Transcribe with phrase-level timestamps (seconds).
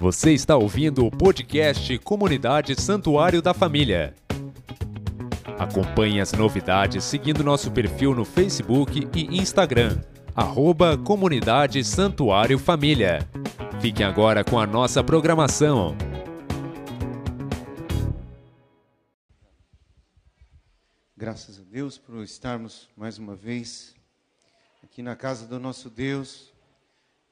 [0.00, 4.14] Você está ouvindo o podcast Comunidade Santuário da Família.
[5.58, 10.00] Acompanhe as novidades seguindo nosso perfil no Facebook e Instagram,
[10.34, 13.28] arroba Comunidade Santuário Família.
[13.78, 15.94] Fiquem agora com a nossa programação.
[21.14, 23.94] Graças a Deus por estarmos mais uma vez
[24.82, 26.54] aqui na casa do nosso Deus,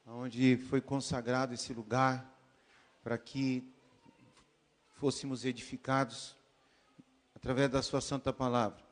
[0.05, 2.37] onde foi consagrado esse lugar
[3.01, 3.63] para que
[4.91, 6.37] fôssemos edificados
[7.33, 8.83] através da Sua Santa Palavra.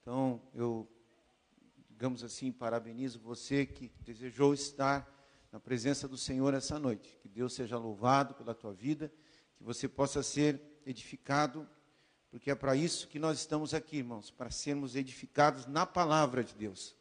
[0.00, 0.86] Então, eu,
[1.88, 5.10] digamos assim, parabenizo você que desejou estar
[5.50, 7.18] na presença do Senhor essa noite.
[7.22, 9.12] Que Deus seja louvado pela tua vida,
[9.56, 11.68] que você possa ser edificado,
[12.30, 16.54] porque é para isso que nós estamos aqui, irmãos, para sermos edificados na palavra de
[16.54, 16.94] Deus.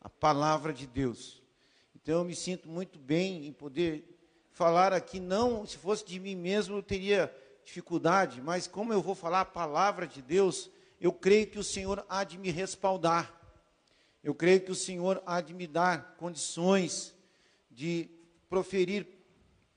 [0.00, 1.42] A palavra de Deus.
[1.94, 4.17] Então eu me sinto muito bem em poder
[4.58, 7.32] falar aqui, não, se fosse de mim mesmo eu teria
[7.64, 10.68] dificuldade, mas como eu vou falar a palavra de Deus,
[11.00, 13.32] eu creio que o Senhor há de me respaldar.
[14.20, 17.14] Eu creio que o Senhor há de me dar condições
[17.70, 18.10] de
[18.48, 19.06] proferir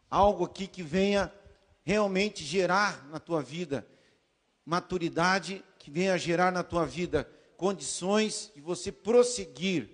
[0.10, 1.32] algo aqui que venha
[1.84, 3.86] realmente gerar na tua vida
[4.66, 9.92] maturidade, que venha gerar na tua vida condições de você prosseguir,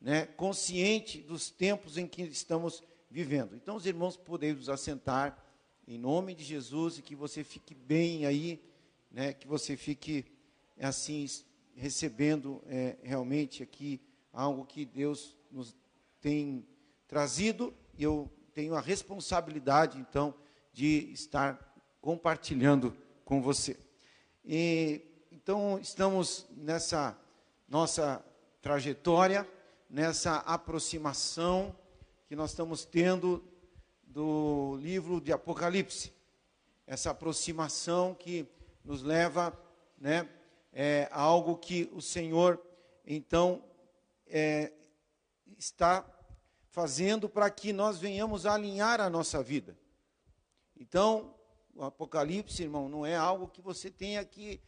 [0.00, 3.54] né, consciente dos tempos em que estamos vivendo.
[3.54, 5.42] Então, os irmãos podem nos assentar
[5.86, 8.62] em nome de Jesus e que você fique bem aí,
[9.10, 10.24] né, que você fique
[10.80, 11.26] assim
[11.74, 14.00] recebendo é, realmente aqui
[14.32, 15.74] algo que Deus nos
[16.20, 16.66] tem
[17.06, 20.34] trazido e eu tenho a responsabilidade, então,
[20.72, 23.78] de estar compartilhando com você.
[24.44, 27.18] E, então, estamos nessa
[27.68, 28.24] nossa
[28.60, 29.48] trajetória,
[29.88, 31.74] nessa aproximação
[32.26, 33.42] que nós estamos tendo
[34.02, 36.12] do livro de Apocalipse.
[36.86, 38.48] Essa aproximação que
[38.84, 39.56] nos leva
[39.96, 40.28] né,
[40.72, 42.60] é, a algo que o Senhor,
[43.06, 43.62] então,
[44.26, 44.72] é,
[45.56, 46.04] está
[46.70, 49.78] fazendo para que nós venhamos a alinhar a nossa vida.
[50.76, 51.34] Então,
[51.74, 54.60] o Apocalipse, irmão, não é algo que você tenha que,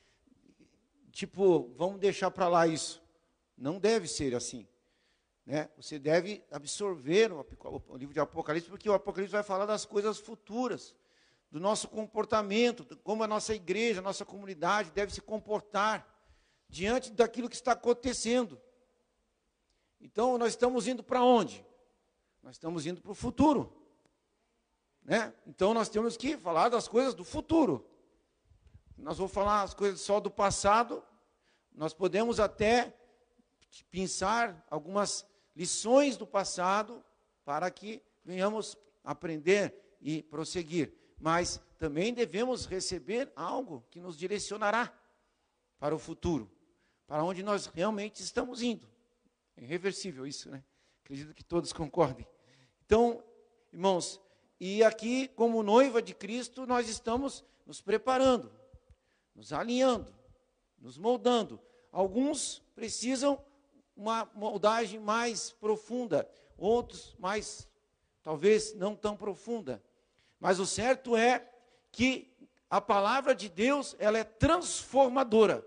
[1.11, 3.03] tipo, vamos deixar para lá isso.
[3.57, 4.67] Não deve ser assim.
[5.49, 5.67] Né?
[5.79, 10.95] Você deve absorver o, livro de Apocalipse, porque o Apocalipse vai falar das coisas futuras,
[11.51, 16.07] do nosso comportamento, como a nossa igreja, a nossa comunidade deve se comportar
[16.69, 18.61] diante daquilo que está acontecendo.
[19.99, 21.65] Então, nós estamos indo para onde?
[22.43, 23.73] Nós estamos indo para o futuro.
[25.03, 25.33] Né?
[25.47, 27.89] Então nós temos que falar das coisas do futuro.
[28.99, 31.03] Nós vamos falar as coisas só do passado.
[31.73, 32.95] Nós podemos até
[33.91, 35.27] pensar algumas
[35.59, 37.05] lições do passado
[37.45, 40.95] para que venhamos aprender e prosseguir.
[41.19, 44.97] Mas também devemos receber algo que nos direcionará
[45.77, 46.49] para o futuro,
[47.09, 48.89] para onde nós realmente estamos indo.
[49.57, 50.63] É irreversível isso, né?
[51.03, 52.25] Acredito que todos concordem.
[52.87, 53.21] Então,
[53.73, 54.21] irmãos,
[54.61, 58.53] e aqui, como noiva de Cristo, nós estamos nos preparando,
[59.35, 60.15] nos alinhando,
[60.79, 61.61] nos moldando.
[61.91, 63.43] Alguns precisam
[63.99, 67.69] uma moldagem mais profunda, outros mais,
[68.23, 69.83] talvez não tão profunda.
[70.39, 71.45] Mas o certo é
[71.91, 72.33] que
[72.71, 75.67] a palavra de Deus, ela é transformadora.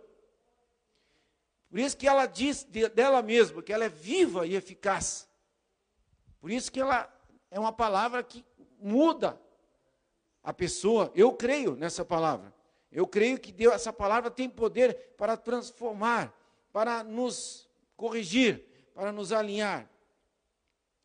[1.69, 5.27] Por isso que ela diz dela mesma que ela é viva e eficaz.
[6.39, 7.13] Por isso que ela
[7.49, 8.45] é uma palavra que
[8.79, 9.39] muda
[10.41, 11.11] a pessoa.
[11.13, 12.53] Eu creio nessa palavra.
[12.91, 16.33] Eu creio que Deus, essa palavra tem poder para transformar,
[16.71, 17.69] para nos
[18.01, 19.87] corrigir, para nos alinhar.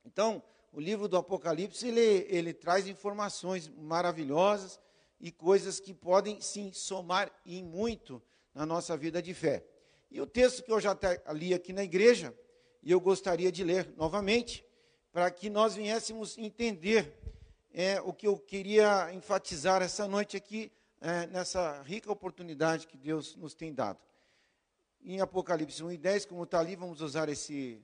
[0.02, 0.42] Então,
[0.72, 4.80] o livro do Apocalipse, ele, ele traz informações maravilhosas
[5.20, 8.22] e coisas que podem, sim, somar em muito
[8.54, 9.62] na nossa vida de fé.
[10.10, 10.96] E o texto que eu já
[11.34, 12.34] li aqui na igreja,
[12.82, 14.64] e eu gostaria de ler novamente,
[15.12, 17.12] para que nós viéssemos entender
[17.74, 20.72] é, o que eu queria enfatizar essa noite aqui,
[21.02, 23.98] é, nessa rica oportunidade que Deus nos tem dado.
[25.08, 27.80] Em Apocalipse 1 e 10, como está ali, vamos usar esse,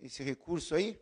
[0.00, 1.00] esse recurso aí,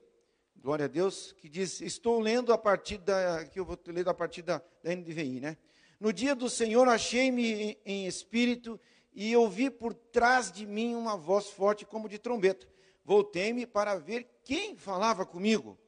[0.55, 4.13] glória a Deus, que diz, estou lendo a partir da, que eu vou ler a
[4.13, 4.95] partir da, da
[5.41, 5.57] né?
[5.99, 8.79] No dia do Senhor achei-me em, em espírito
[9.15, 12.69] e ouvi por trás de mim uma voz forte como de trombeta.
[13.03, 15.79] Voltei-me para ver quem falava comigo.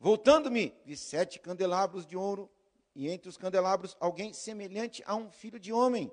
[0.00, 2.50] Voltando-me, vi sete candelabros de ouro,
[2.96, 6.10] e entre os candelabros alguém semelhante a um filho de homem,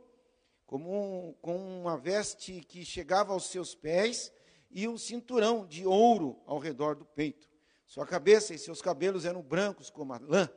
[0.72, 4.32] como um, com uma veste que chegava aos seus pés
[4.70, 7.50] e um cinturão de ouro ao redor do peito.
[7.86, 10.50] Sua cabeça e seus cabelos eram brancos como a lã,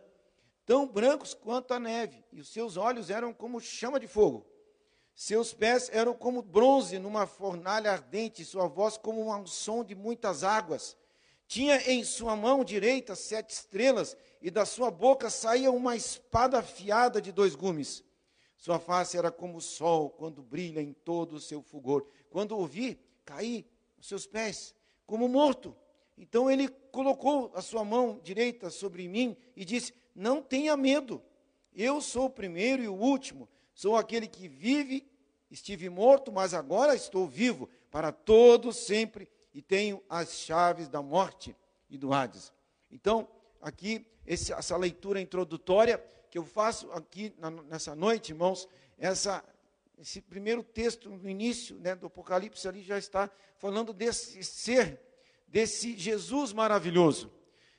[0.64, 4.46] tão brancos quanto a neve, e os seus olhos eram como chama de fogo.
[5.16, 10.44] Seus pés eram como bronze numa fornalha ardente, sua voz como um som de muitas
[10.44, 10.96] águas.
[11.48, 17.20] Tinha em sua mão direita sete estrelas, e da sua boca saía uma espada afiada
[17.20, 18.04] de dois gumes.
[18.56, 22.06] Sua face era como o sol quando brilha em todo o seu fulgor.
[22.30, 23.66] Quando o vi, caí
[23.96, 24.74] aos seus pés,
[25.06, 25.76] como morto.
[26.16, 31.22] Então ele colocou a sua mão direita sobre mim e disse: Não tenha medo,
[31.74, 35.06] eu sou o primeiro e o último, sou aquele que vive,
[35.50, 41.56] estive morto, mas agora estou vivo para todos sempre e tenho as chaves da morte
[41.90, 42.52] e do Hades.
[42.90, 43.28] Então,
[43.60, 45.98] aqui, esse, essa leitura introdutória
[46.34, 49.44] que eu faço aqui na, nessa noite, irmãos, essa,
[49.96, 55.00] esse primeiro texto no início né, do Apocalipse ali já está falando desse ser
[55.46, 57.30] desse Jesus maravilhoso.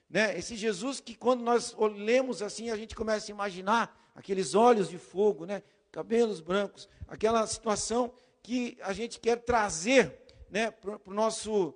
[0.09, 0.39] Né?
[0.39, 4.97] Esse Jesus que quando nós olhamos assim, a gente começa a imaginar aqueles olhos de
[4.97, 5.61] fogo, né?
[5.91, 10.17] cabelos brancos, aquela situação que a gente quer trazer
[10.49, 11.75] né, para o nosso,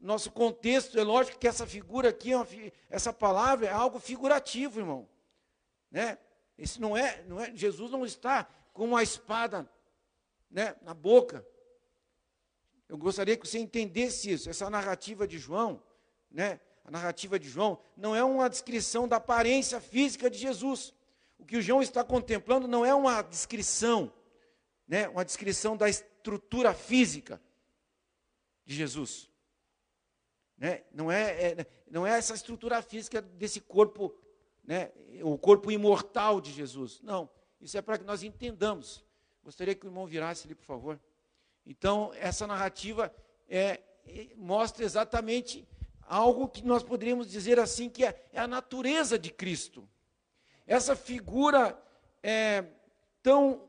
[0.00, 0.98] nosso contexto.
[0.98, 5.06] É lógico que essa figura aqui, é essa palavra é algo figurativo, irmão.
[5.90, 6.18] Né?
[6.58, 9.68] Esse não é, não é, Jesus não está com uma espada
[10.50, 11.46] né, na boca.
[12.88, 14.48] Eu gostaria que você entendesse isso.
[14.48, 15.82] Essa narrativa de João,
[16.30, 16.60] né?
[16.84, 20.94] A narrativa de João não é uma descrição da aparência física de Jesus.
[21.36, 24.12] O que o João está contemplando não é uma descrição,
[24.86, 25.08] né?
[25.08, 27.42] Uma descrição da estrutura física
[28.64, 29.28] de Jesus.
[30.56, 30.84] Né?
[30.92, 34.14] Não, é, é, não é essa estrutura física desse corpo,
[34.66, 34.90] né?
[35.22, 37.00] o corpo imortal de Jesus.
[37.02, 37.30] Não,
[37.60, 39.04] isso é para que nós entendamos.
[39.42, 41.00] Gostaria que o irmão virasse ali, por favor.
[41.64, 43.14] Então, essa narrativa
[43.48, 45.66] é, é, mostra exatamente
[46.02, 49.88] algo que nós poderíamos dizer assim, que é, é a natureza de Cristo.
[50.66, 51.80] Essa figura
[52.22, 52.64] é
[53.22, 53.68] tão,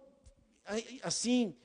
[1.04, 1.56] assim,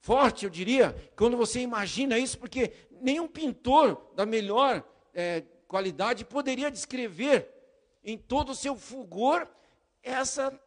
[0.00, 6.70] forte, eu diria, quando você imagina isso, porque nenhum pintor da melhor é, qualidade poderia
[6.70, 7.51] descrever
[8.02, 9.46] em todo o seu fulgor
[10.02, 10.58] essa,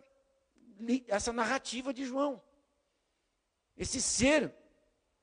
[1.08, 2.42] essa narrativa de João
[3.78, 4.54] esse ser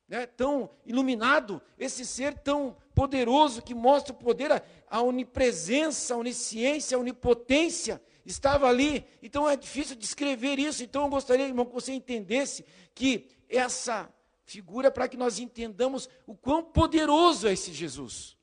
[0.06, 6.18] né, tão iluminado, esse ser tão poderoso que mostra o poder, a, a onipresença, a
[6.18, 9.06] onisciência, a onipotência estava ali.
[9.22, 10.84] Então é difícil descrever isso.
[10.84, 12.64] Então eu gostaria, irmão, que você entendesse
[12.94, 14.12] que essa
[14.44, 18.36] figura para que nós entendamos o quão poderoso é esse Jesus.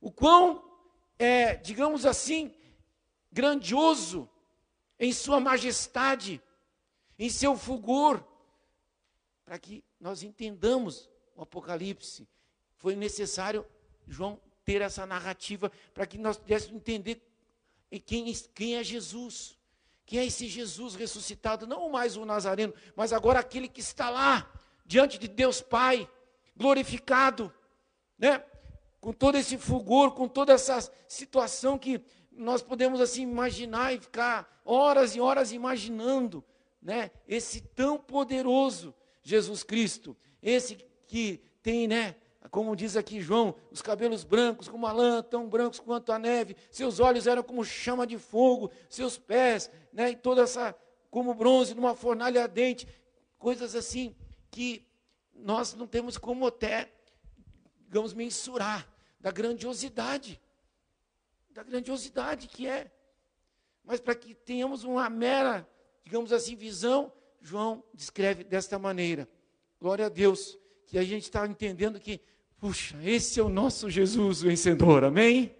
[0.00, 0.65] O quão,
[1.18, 2.54] é, digamos assim,
[3.32, 4.28] grandioso
[4.98, 6.42] em sua majestade,
[7.18, 8.22] em seu fulgor,
[9.44, 12.28] para que nós entendamos o Apocalipse.
[12.76, 13.66] Foi necessário
[14.06, 17.22] João ter essa narrativa para que nós pudéssemos entender
[18.04, 19.56] quem, quem é Jesus.
[20.04, 21.66] Quem é esse Jesus ressuscitado?
[21.66, 24.48] Não mais o Nazareno, mas agora aquele que está lá,
[24.84, 26.08] diante de Deus Pai,
[26.56, 27.52] glorificado,
[28.16, 28.44] né?
[29.06, 32.00] Com todo esse fulgor, com toda essa situação que
[32.32, 36.44] nós podemos assim imaginar e ficar horas e horas imaginando,
[36.82, 37.12] né?
[37.28, 38.92] Esse tão poderoso
[39.22, 42.16] Jesus Cristo, esse que tem, né,
[42.50, 46.56] como diz aqui João, os cabelos brancos como a lã, tão brancos quanto a neve,
[46.68, 50.74] seus olhos eram como chama de fogo, seus pés, né, e toda essa,
[51.12, 52.88] como bronze numa fornalha ardente,
[53.38, 54.16] coisas assim
[54.50, 54.84] que
[55.32, 56.90] nós não temos como até,
[57.86, 58.95] digamos, mensurar
[59.26, 60.40] da grandiosidade,
[61.50, 62.92] da grandiosidade que é.
[63.84, 65.68] Mas para que tenhamos uma mera,
[66.04, 69.28] digamos assim, visão, João descreve desta maneira.
[69.80, 70.56] Glória a Deus,
[70.86, 72.20] que a gente está entendendo que,
[72.56, 75.56] puxa, esse é o nosso Jesus vencedor, amém?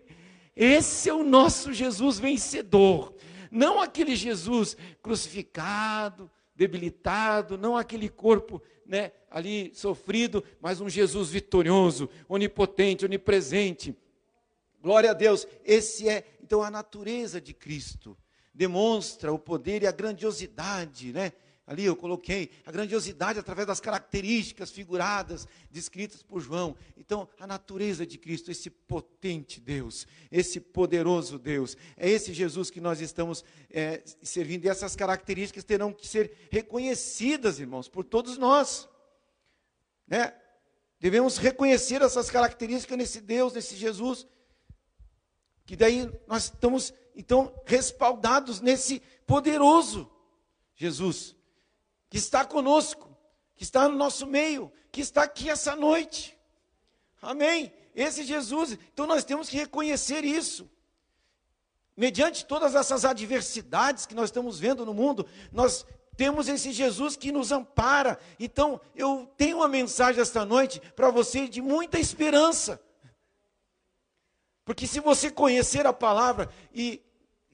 [0.55, 3.17] Esse é o nosso Jesus vencedor.
[3.51, 12.09] Não aquele Jesus crucificado, debilitado, não aquele corpo né, ali sofrido, mas um Jesus vitorioso,
[12.29, 13.97] onipotente, onipresente.
[14.81, 15.47] Glória a Deus.
[15.65, 18.17] Esse é, então, a natureza de Cristo.
[18.55, 21.33] Demonstra o poder e a grandiosidade, né?
[21.67, 26.77] Ali eu coloquei a grandiosidade através das características figuradas, descritas por João.
[26.97, 32.81] Então, a natureza de Cristo, esse potente Deus, esse poderoso Deus, é esse Jesus que
[32.81, 34.65] nós estamos é, servindo.
[34.65, 38.89] E essas características terão que ser reconhecidas, irmãos, por todos nós.
[40.07, 40.33] Né?
[41.01, 44.25] Devemos reconhecer essas características nesse Deus, nesse Jesus.
[45.65, 50.09] Que daí nós estamos, então, respaldados nesse poderoso
[50.77, 51.36] Jesus
[52.17, 53.15] que está conosco,
[53.55, 56.35] que está no nosso meio, que está aqui essa noite.
[57.21, 57.71] Amém?
[57.95, 60.67] Esse Jesus, então nós temos que reconhecer isso.
[61.95, 65.85] mediante todas essas adversidades que nós estamos vendo no mundo, nós
[66.17, 68.19] temos esse Jesus que nos ampara.
[68.41, 72.81] Então, eu tenho uma mensagem esta noite para você de muita esperança.
[74.65, 77.03] Porque se você conhecer a palavra e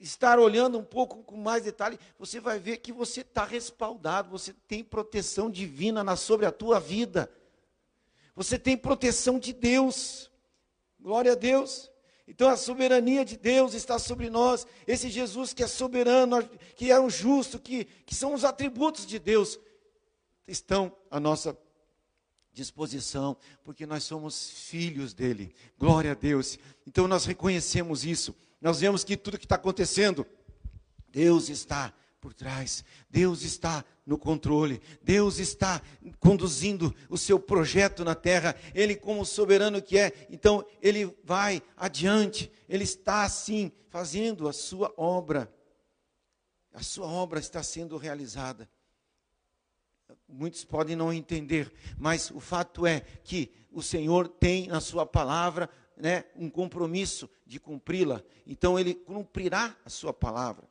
[0.03, 4.53] estar olhando um pouco com mais detalhe, você vai ver que você está respaldado, você
[4.67, 7.31] tem proteção divina na, sobre a tua vida.
[8.35, 10.29] Você tem proteção de Deus.
[10.99, 11.89] Glória a Deus.
[12.27, 14.67] Então a soberania de Deus está sobre nós.
[14.85, 16.43] Esse Jesus que é soberano,
[16.75, 19.57] que é um justo, que, que são os atributos de Deus,
[20.45, 21.57] estão à nossa
[22.51, 25.55] disposição, porque nós somos filhos dele.
[25.77, 26.59] Glória a Deus.
[26.85, 28.35] Então nós reconhecemos isso.
[28.63, 30.25] Nós vemos que tudo que está acontecendo,
[31.09, 32.81] Deus está por trás.
[33.09, 34.81] Deus está no controle.
[35.01, 35.81] Deus está
[36.17, 38.55] conduzindo o seu projeto na terra.
[38.73, 42.49] Ele, como soberano que é, então ele vai adiante.
[42.69, 45.53] Ele está assim fazendo a sua obra.
[46.71, 48.69] A sua obra está sendo realizada.
[50.25, 55.69] Muitos podem não entender, mas o fato é que o Senhor tem na sua palavra
[55.95, 58.21] né, um compromisso de cumpri-la.
[58.45, 60.67] Então ele cumprirá a sua palavra.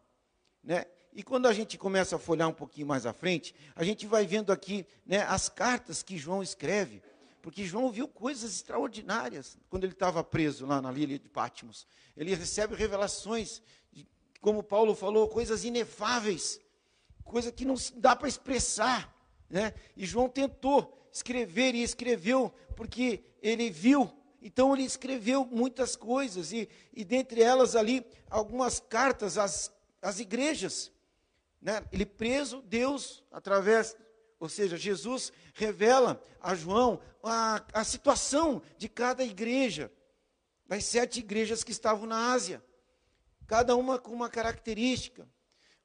[0.63, 0.87] Né?
[1.13, 4.27] E quando a gente começa a folhar um pouquinho mais à frente, a gente vai
[4.27, 7.03] vendo aqui né, as cartas que João escreve,
[7.43, 11.87] porque João viu coisas extraordinárias quando ele estava preso lá na ilha de Patmos.
[12.17, 13.61] Ele recebe revelações,
[13.93, 14.07] de,
[14.41, 16.61] como Paulo falou, coisas inefáveis,
[17.25, 19.13] coisa que não dá para expressar.
[19.51, 19.75] Né?
[19.97, 24.11] E João tentou escrever e escreveu porque ele viu
[24.43, 30.91] então ele escreveu muitas coisas, e, e dentre elas ali, algumas cartas às, às igrejas.
[31.61, 31.85] Né?
[31.93, 33.97] Ele preso, Deus, através,
[34.41, 39.91] ou seja, Jesus revela a João a, a situação de cada igreja,
[40.67, 42.63] das sete igrejas que estavam na Ásia,
[43.47, 45.29] cada uma com uma característica.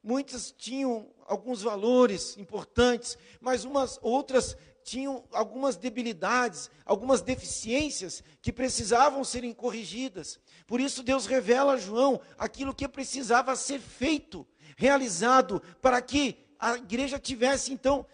[0.02, 4.56] Muitas tinham alguns valores importantes, mas umas outras
[4.88, 10.38] tinham algumas debilidades, algumas deficiências que precisavam serem corrigidas.
[10.66, 16.76] Por isso Deus revela a João aquilo que precisava ser feito realizado para que a
[16.76, 18.06] igreja tivesse então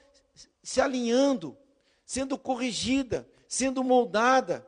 [0.62, 1.56] se alinhando,
[2.04, 4.66] sendo corrigida, sendo moldada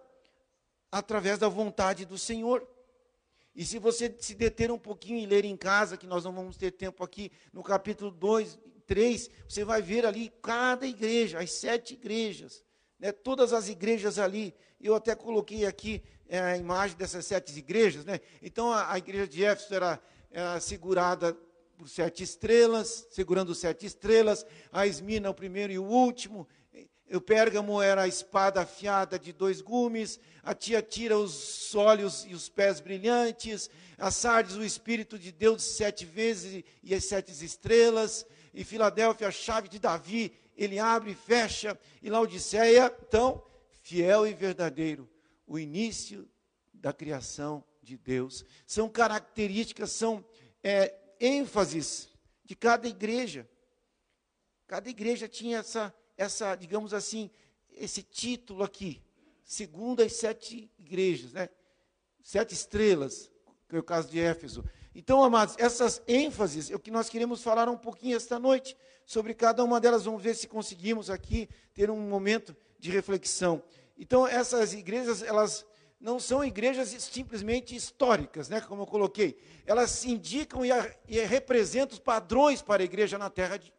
[0.91, 2.67] através da vontade do Senhor.
[3.55, 6.59] E se você se deter um pouquinho e ler em casa, que nós não vamos
[6.59, 11.95] ter tempo aqui, no capítulo 2, 3, você vai ver ali cada igreja, as sete
[11.95, 12.65] igrejas,
[12.99, 14.55] né, todas as igrejas ali.
[14.81, 18.05] Eu até coloquei aqui é, a imagem dessas sete igrejas.
[18.05, 18.21] Né?
[18.43, 20.01] Então, a, a igreja de Éfeso era,
[20.31, 21.37] era segurada
[21.77, 26.49] por sete estrelas, segurando sete estrelas, a Esmina o primeiro e o último,
[27.13, 32.49] o Pérgamo era a espada afiada de dois gumes, a Tiatira os olhos e os
[32.49, 38.27] pés brilhantes, a Sardes o Espírito de Deus sete vezes e as sete estrelas,
[38.57, 43.45] e Filadélfia a chave de Davi, ele abre e fecha, e Laodiceia, então,
[43.83, 45.07] fiel e verdadeiro,
[45.47, 46.27] o início
[46.73, 48.47] da criação de Deus.
[48.67, 50.25] São características, são
[50.65, 52.09] é, ênfases
[52.47, 53.47] de cada igreja.
[54.67, 57.31] Cada igreja tinha essa, essa, digamos assim,
[57.71, 59.03] esse título aqui.
[59.45, 61.51] Segundo as sete igrejas, né?
[62.23, 63.31] Sete estrelas,
[63.69, 64.65] que é o caso de Éfeso.
[64.99, 68.75] Então, amados, essas ênfases é o que nós queremos falar um pouquinho esta noite
[69.05, 70.07] sobre cada uma delas.
[70.07, 73.63] Vamos ver se conseguimos aqui ter um momento de reflexão.
[73.99, 75.67] Então, essas igrejas, elas
[76.01, 79.37] não são igrejas simplesmente históricas, né, como eu coloquei.
[79.67, 83.71] Elas indicam e, a, e representam os padrões para a igreja na terra de,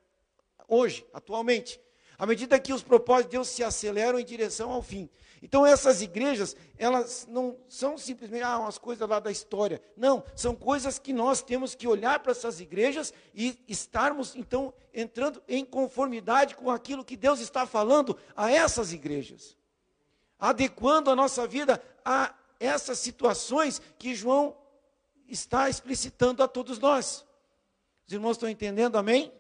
[0.68, 1.82] hoje, atualmente.
[2.16, 5.10] À medida que os propósitos de Deus se aceleram em direção ao fim.
[5.42, 9.82] Então essas igrejas, elas não são simplesmente ah, umas coisas lá da história.
[9.96, 15.42] Não, são coisas que nós temos que olhar para essas igrejas e estarmos então entrando
[15.48, 19.58] em conformidade com aquilo que Deus está falando a essas igrejas
[20.40, 24.56] adequando a nossa vida a essas situações que João
[25.28, 27.26] está explicitando a todos nós.
[28.06, 29.32] Os irmãos estão entendendo, amém?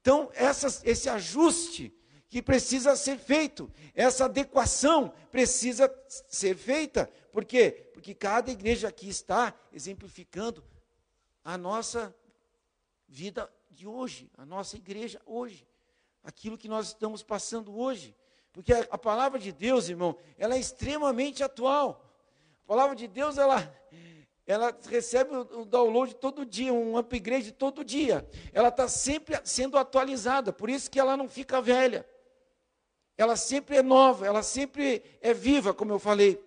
[0.00, 1.94] Então, essas, esse ajuste
[2.32, 5.94] que precisa ser feito, essa adequação precisa
[6.30, 7.06] ser feita.
[7.30, 7.90] Por quê?
[7.92, 10.64] Porque cada igreja aqui está exemplificando
[11.44, 12.16] a nossa
[13.06, 15.68] vida de hoje, a nossa igreja hoje,
[16.24, 18.16] aquilo que nós estamos passando hoje.
[18.50, 22.02] Porque a, a palavra de Deus, irmão, ela é extremamente atual.
[22.64, 23.78] A palavra de Deus, ela,
[24.46, 28.26] ela recebe o download todo dia, um upgrade todo dia.
[28.54, 32.10] Ela está sempre sendo atualizada, por isso que ela não fica velha.
[33.22, 36.42] Ela sempre é nova, ela sempre é viva, como eu falei.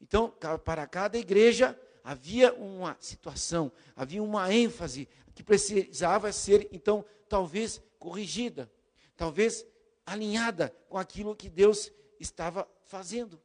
[0.00, 0.32] Então,
[0.64, 8.70] para cada igreja, havia uma situação, havia uma ênfase que precisava ser, então, talvez corrigida,
[9.16, 9.66] talvez
[10.06, 13.42] alinhada com aquilo que Deus estava fazendo.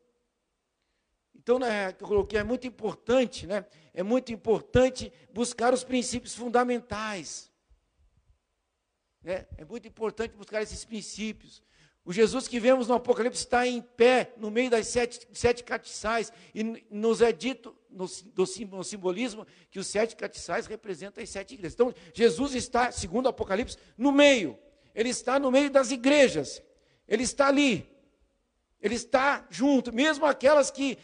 [1.34, 3.66] Então, né, eu coloquei, é muito importante, né?
[3.92, 7.52] É muito importante buscar os princípios fundamentais.
[9.24, 9.48] Né?
[9.58, 11.64] É muito importante buscar esses princípios.
[12.06, 16.32] O Jesus que vemos no Apocalipse está em pé no meio das sete, sete catiçais,
[16.54, 18.06] e nos é dito no,
[18.38, 21.74] no, simbolismo que os sete catiçais representam as sete igrejas.
[21.74, 24.56] Então, Jesus está, segundo o Apocalipse, no meio.
[24.94, 26.62] Ele está no meio das igrejas.
[27.08, 27.90] Ele está ali.
[28.80, 31.00] Ele está junto, mesmo aquelas que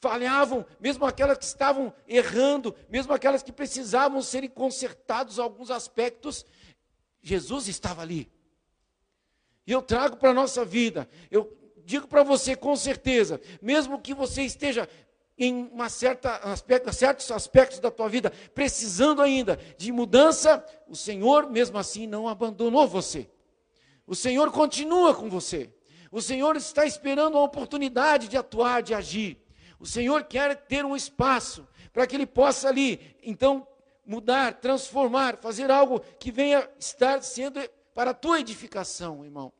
[0.00, 6.44] falhavam, mesmo aquelas que estavam errando, mesmo aquelas que precisavam serem consertados alguns aspectos,
[7.22, 8.30] Jesus estava ali.
[9.66, 14.14] E eu trago para a nossa vida, eu digo para você com certeza, mesmo que
[14.14, 14.88] você esteja
[15.38, 21.50] em uma certa aspecto, certos aspectos da tua vida precisando ainda de mudança, o Senhor
[21.50, 23.28] mesmo assim não abandonou você.
[24.06, 25.70] O Senhor continua com você.
[26.10, 29.38] O Senhor está esperando uma oportunidade de atuar, de agir.
[29.80, 33.66] O Senhor quer ter um espaço para que Ele possa ali, então,
[34.04, 37.60] mudar, transformar, fazer algo que venha estar sendo
[37.94, 39.52] para a tua edificação, irmão.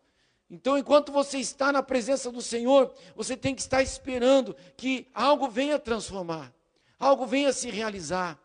[0.51, 5.49] Então, enquanto você está na presença do Senhor, você tem que estar esperando que algo
[5.49, 6.53] venha transformar,
[6.99, 8.39] algo venha se realizar.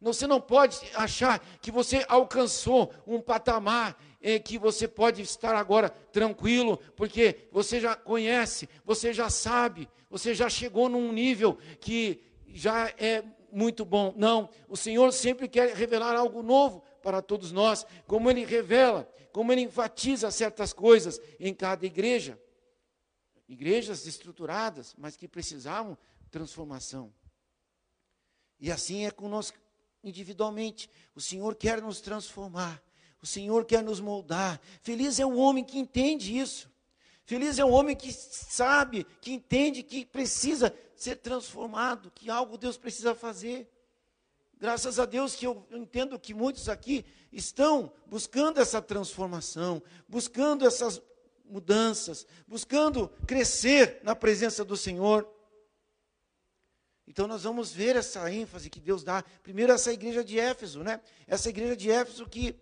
[0.00, 5.90] Você não pode achar que você alcançou um patamar em que você pode estar agora
[5.90, 12.92] tranquilo, porque você já conhece, você já sabe, você já chegou num nível que já
[12.96, 14.14] é muito bom.
[14.16, 19.52] Não, o Senhor sempre quer revelar algo novo para todos nós, como Ele revela, como
[19.52, 22.40] Ele enfatiza certas coisas em cada igreja.
[23.48, 25.96] Igrejas estruturadas, mas que precisavam
[26.30, 27.12] transformação.
[28.60, 29.56] E assim é conosco
[30.02, 30.90] individualmente.
[31.14, 32.82] O Senhor quer nos transformar,
[33.22, 34.60] o Senhor quer nos moldar.
[34.82, 36.70] Feliz é o homem que entende isso.
[37.24, 42.78] Feliz é o homem que sabe, que entende que precisa ser transformado, que algo Deus
[42.78, 43.70] precisa fazer.
[44.60, 51.00] Graças a Deus que eu entendo que muitos aqui estão buscando essa transformação, buscando essas
[51.44, 55.28] mudanças, buscando crescer na presença do Senhor.
[57.06, 59.22] Então nós vamos ver essa ênfase que Deus dá.
[59.44, 61.00] Primeiro essa igreja de Éfeso, né?
[61.26, 62.60] Essa igreja de Éfeso que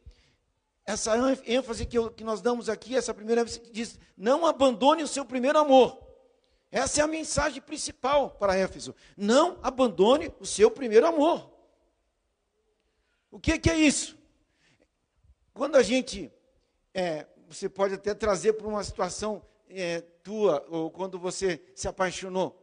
[0.85, 1.15] essa
[1.47, 5.09] ênfase que, eu, que nós damos aqui, essa primeira ênfase que diz: não abandone o
[5.09, 5.99] seu primeiro amor.
[6.71, 8.95] Essa é a mensagem principal para Éfeso.
[9.17, 11.56] Não abandone o seu primeiro amor.
[13.37, 14.17] O que, que é isso?
[15.53, 16.33] Quando a gente,
[16.95, 22.59] é, você pode até trazer para uma situação é, tua, ou quando você se apaixonou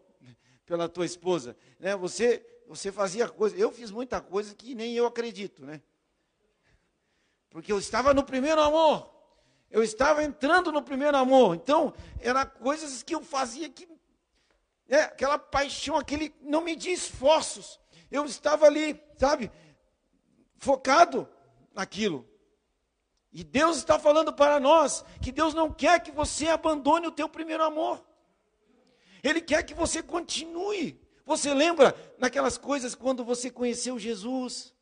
[0.65, 1.95] pela tua esposa, né?
[1.95, 5.79] Você, você fazia coisa, eu fiz muita coisa que nem eu acredito, né?
[7.51, 9.13] Porque eu estava no primeiro amor.
[9.69, 11.55] Eu estava entrando no primeiro amor.
[11.55, 13.87] Então, eram coisas que eu fazia que.
[14.89, 16.33] É, aquela paixão, aquele.
[16.41, 17.79] Não media esforços.
[18.09, 19.51] Eu estava ali, sabe?
[20.63, 21.27] Focado
[21.73, 22.25] naquilo.
[23.33, 27.27] E Deus está falando para nós que Deus não quer que você abandone o teu
[27.27, 28.01] primeiro amor.
[29.21, 30.99] Ele quer que você continue.
[31.25, 34.73] Você lembra naquelas coisas quando você conheceu Jesus?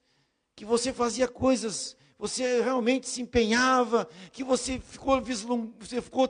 [0.55, 5.19] Que você fazia coisas você realmente se empenhava, que você ficou,
[5.79, 6.27] você ficou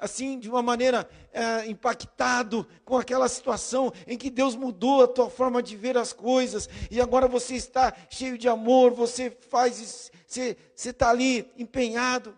[0.00, 5.28] assim, de uma maneira é, impactado com aquela situação em que Deus mudou a tua
[5.28, 10.56] forma de ver as coisas, e agora você está cheio de amor, você faz, você
[10.74, 12.36] está ali empenhado.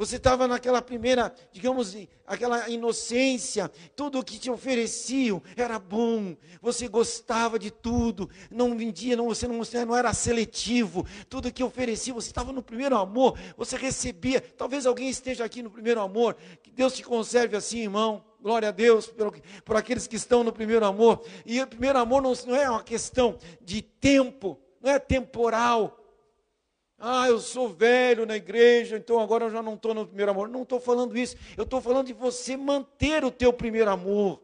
[0.00, 1.94] Você estava naquela primeira, digamos,
[2.26, 9.14] aquela inocência, tudo o que te ofereciam era bom, você gostava de tudo, não vendia,
[9.14, 13.38] não, você, não, você não era seletivo, tudo que oferecia, você estava no primeiro amor,
[13.58, 14.40] você recebia.
[14.40, 18.24] Talvez alguém esteja aqui no primeiro amor, que Deus te conserve assim, irmão.
[18.40, 21.22] Glória a Deus por, por aqueles que estão no primeiro amor.
[21.44, 25.99] E o primeiro amor não, não é uma questão de tempo, não é temporal,
[27.02, 30.48] ah, eu sou velho na igreja, então agora eu já não estou no primeiro amor.
[30.48, 31.34] Não estou falando isso.
[31.56, 34.42] Eu estou falando de você manter o teu primeiro amor.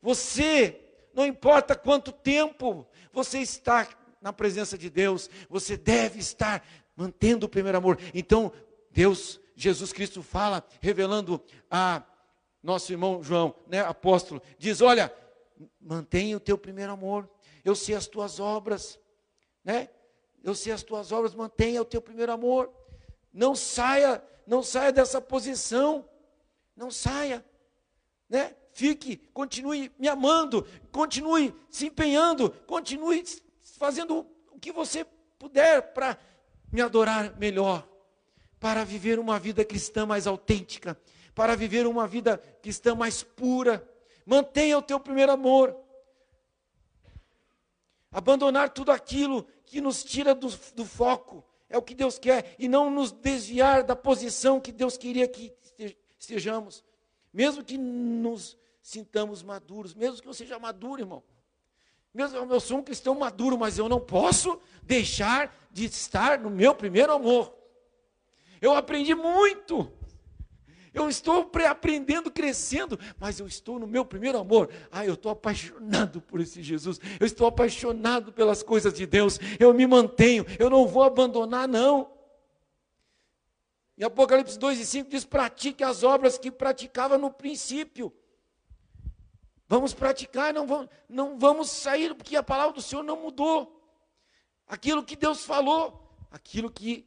[0.00, 0.80] Você,
[1.12, 3.86] não importa quanto tempo você está
[4.18, 6.66] na presença de Deus, você deve estar
[6.96, 7.98] mantendo o primeiro amor.
[8.14, 8.50] Então,
[8.90, 11.38] Deus, Jesus Cristo fala, revelando
[11.70, 12.02] a
[12.62, 15.14] nosso irmão João, né, apóstolo, diz: Olha,
[15.78, 17.28] mantenha o teu primeiro amor.
[17.62, 18.98] Eu sei as tuas obras,
[19.62, 19.90] né?
[20.44, 22.70] Eu sei as tuas obras, mantenha o teu primeiro amor.
[23.32, 26.08] Não saia, não saia dessa posição.
[26.76, 27.44] Não saia,
[28.28, 28.54] né?
[28.74, 33.24] fique, continue me amando, continue se empenhando, continue
[33.78, 35.06] fazendo o que você
[35.38, 36.18] puder para
[36.72, 37.88] me adorar melhor,
[38.58, 40.98] para viver uma vida cristã mais autêntica,
[41.34, 43.88] para viver uma vida cristã mais pura.
[44.26, 45.76] Mantenha o teu primeiro amor.
[48.10, 52.68] Abandonar tudo aquilo que nos tira do, do foco, é o que Deus quer, e
[52.68, 55.52] não nos desviar da posição que Deus queria que
[56.18, 56.84] estejamos.
[57.32, 61.22] Mesmo que nos sintamos maduros, mesmo que eu seja maduro, irmão.
[62.12, 66.74] Mesmo eu sou um cristão maduro, mas eu não posso deixar de estar no meu
[66.74, 67.52] primeiro amor.
[68.60, 69.90] Eu aprendi muito.
[70.94, 74.70] Eu estou aprendendo, crescendo, mas eu estou no meu primeiro amor.
[74.92, 77.00] Ah, eu estou apaixonado por esse Jesus.
[77.18, 79.40] Eu estou apaixonado pelas coisas de Deus.
[79.58, 82.14] Eu me mantenho, eu não vou abandonar, não.
[83.98, 88.12] Em Apocalipse 2 e 5 diz: pratique as obras que praticava no princípio.
[89.68, 93.82] Vamos praticar, não vamos, não vamos sair, porque a palavra do Senhor não mudou.
[94.66, 97.06] Aquilo que Deus falou, aquilo que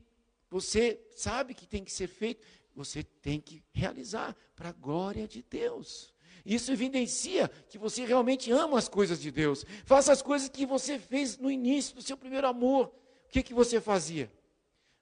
[0.49, 2.45] você sabe que tem que ser feito,
[2.77, 6.13] você tem que realizar para a glória de Deus.
[6.45, 9.65] Isso evidencia que você realmente ama as coisas de Deus.
[9.83, 12.87] Faça as coisas que você fez no início do seu primeiro amor.
[13.25, 14.31] O que, que você fazia?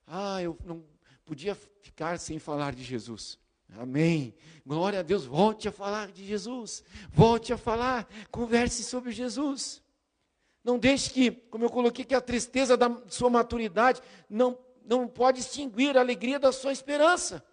[0.08, 0.86] Ah, eu não
[1.26, 3.38] podia ficar sem falar de Jesus.
[3.78, 4.34] Amém.
[4.66, 5.26] Glória a Deus.
[5.26, 6.82] Volte a falar de Jesus.
[7.12, 8.08] Volte a falar.
[8.32, 9.84] Converse sobre Jesus.
[10.64, 15.42] Não deixe que, como eu coloquei, que a tristeza da sua maturidade não, não pode
[15.42, 17.46] extinguir a alegria da sua esperança.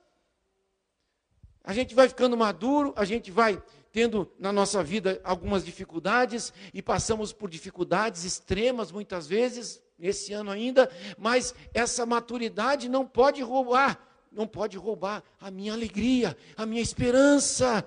[1.65, 6.81] A gente vai ficando maduro, a gente vai tendo na nossa vida algumas dificuldades e
[6.83, 14.01] passamos por dificuldades extremas muitas vezes, esse ano ainda, mas essa maturidade não pode roubar,
[14.33, 17.87] não pode roubar a minha alegria, a minha esperança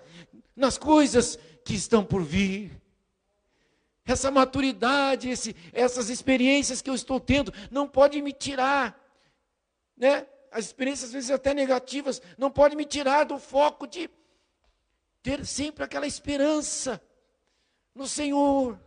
[0.55, 2.71] nas coisas que estão por vir.
[4.05, 8.97] Essa maturidade, esse, essas experiências que eu estou tendo, não pode me tirar,
[9.97, 10.27] né?
[10.55, 14.09] As experiências às vezes até negativas, não pode me tirar do foco de
[15.21, 17.01] ter sempre aquela esperança
[17.93, 18.79] no Senhor.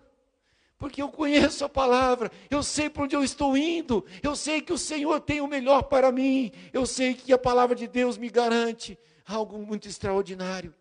[0.79, 4.73] Porque eu conheço a palavra, eu sei para onde eu estou indo, eu sei que
[4.73, 8.31] o Senhor tem o melhor para mim, eu sei que a palavra de Deus me
[8.31, 10.75] garante algo muito extraordinário.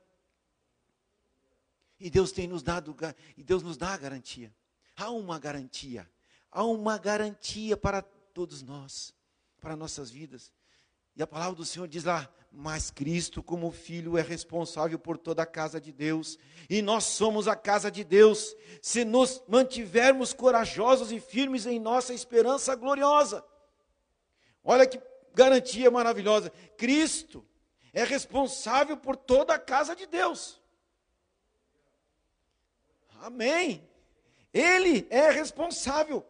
[2.00, 2.96] E Deus tem nos dado,
[3.36, 4.56] e Deus nos dá a garantia.
[4.96, 6.10] Há uma garantia,
[6.50, 9.14] há uma garantia para todos nós,
[9.60, 10.56] para nossas vidas.
[11.18, 15.42] E a palavra do Senhor diz lá: Mas Cristo, como Filho, é responsável por toda
[15.42, 16.38] a casa de Deus,
[16.70, 22.14] e nós somos a casa de Deus, se nos mantivermos corajosos e firmes em nossa
[22.14, 23.44] esperança gloriosa.
[24.64, 25.02] Olha que
[25.34, 27.44] garantia maravilhosa: Cristo
[27.92, 30.62] é responsável por toda a casa de Deus.
[33.22, 33.90] Amém.
[34.54, 36.24] Ele é responsável.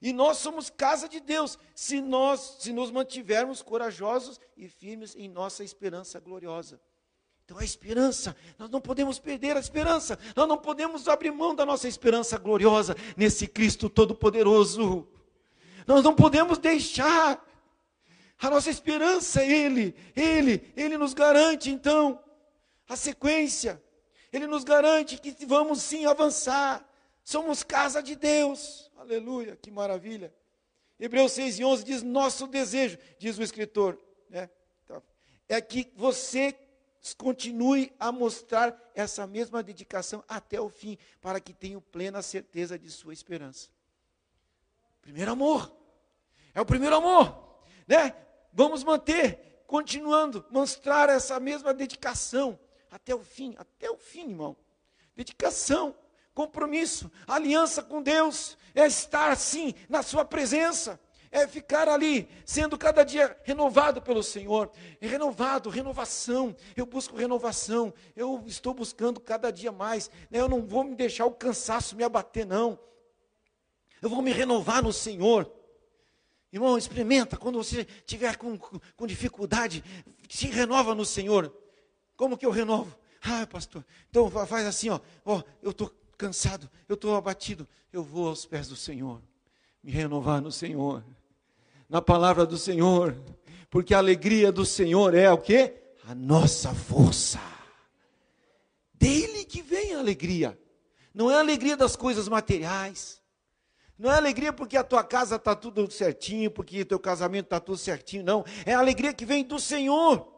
[0.00, 5.28] E nós somos casa de Deus, se nós se nos mantivermos corajosos e firmes em
[5.28, 6.80] nossa esperança gloriosa.
[7.44, 11.64] Então a esperança, nós não podemos perder a esperança, nós não podemos abrir mão da
[11.64, 15.06] nossa esperança gloriosa nesse Cristo todo-poderoso.
[15.86, 17.40] Nós não podemos deixar
[18.40, 22.20] a nossa esperança Ele, Ele, Ele nos garante então
[22.88, 23.80] a sequência,
[24.32, 26.84] Ele nos garante que vamos sim avançar,
[27.22, 28.85] somos casa de Deus.
[29.06, 30.34] Aleluia, que maravilha.
[30.98, 33.96] Hebreus 6 e 11 diz: Nosso desejo, diz o escritor,
[34.28, 34.50] né?
[34.84, 35.00] Então,
[35.48, 36.58] é que você
[37.16, 42.90] continue a mostrar essa mesma dedicação até o fim, para que tenha plena certeza de
[42.90, 43.68] sua esperança.
[45.00, 45.72] Primeiro amor,
[46.52, 48.12] é o primeiro amor, né?
[48.52, 52.58] Vamos manter, continuando, mostrar essa mesma dedicação
[52.90, 54.56] até o fim, até o fim, irmão.
[55.14, 55.96] Dedicação
[56.36, 63.02] compromisso, aliança com Deus, é estar sim na Sua presença, é ficar ali, sendo cada
[63.02, 64.70] dia renovado pelo Senhor,
[65.00, 66.54] renovado, renovação.
[66.76, 70.10] Eu busco renovação, eu estou buscando cada dia mais.
[70.30, 70.38] Né?
[70.38, 72.78] Eu não vou me deixar o cansaço me abater, não.
[74.02, 75.50] Eu vou me renovar no Senhor.
[76.52, 79.82] Irmão, experimenta, quando você tiver com, com dificuldade,
[80.28, 81.50] se renova no Senhor.
[82.14, 82.94] Como que eu renovo?
[83.22, 88.28] Ah, pastor, então faz assim, ó, ó eu estou cansado, eu estou abatido, eu vou
[88.28, 89.20] aos pés do Senhor,
[89.82, 91.04] me renovar no Senhor,
[91.88, 93.16] na palavra do Senhor,
[93.70, 95.74] porque a alegria do Senhor é o que?
[96.08, 97.40] A nossa força.
[98.94, 100.58] Dele que vem a alegria.
[101.12, 103.20] Não é a alegria das coisas materiais.
[103.98, 107.58] Não é alegria porque a tua casa está tudo certinho, porque o teu casamento está
[107.58, 108.44] tudo certinho, não.
[108.64, 110.35] É a alegria que vem do Senhor.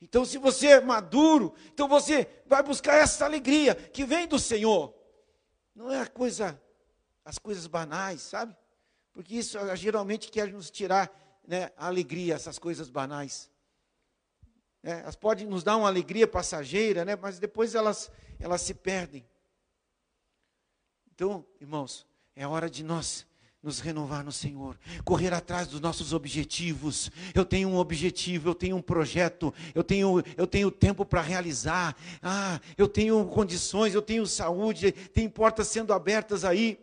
[0.00, 4.94] Então, se você é maduro, então você vai buscar essa alegria que vem do Senhor.
[5.74, 6.60] Não é a coisa,
[7.24, 8.54] as coisas banais, sabe?
[9.12, 11.10] Porque isso ah, geralmente quer nos tirar
[11.46, 13.50] né, a alegria, essas coisas banais.
[14.82, 19.26] É, elas podem nos dar uma alegria passageira, né, mas depois elas, elas se perdem.
[21.14, 23.26] Então, irmãos, é hora de nós
[23.66, 27.10] nos renovar no Senhor, correr atrás dos nossos objetivos.
[27.34, 31.96] Eu tenho um objetivo, eu tenho um projeto, eu tenho, eu tenho tempo para realizar.
[32.22, 36.78] Ah, eu tenho condições, eu tenho saúde, tem portas sendo abertas aí.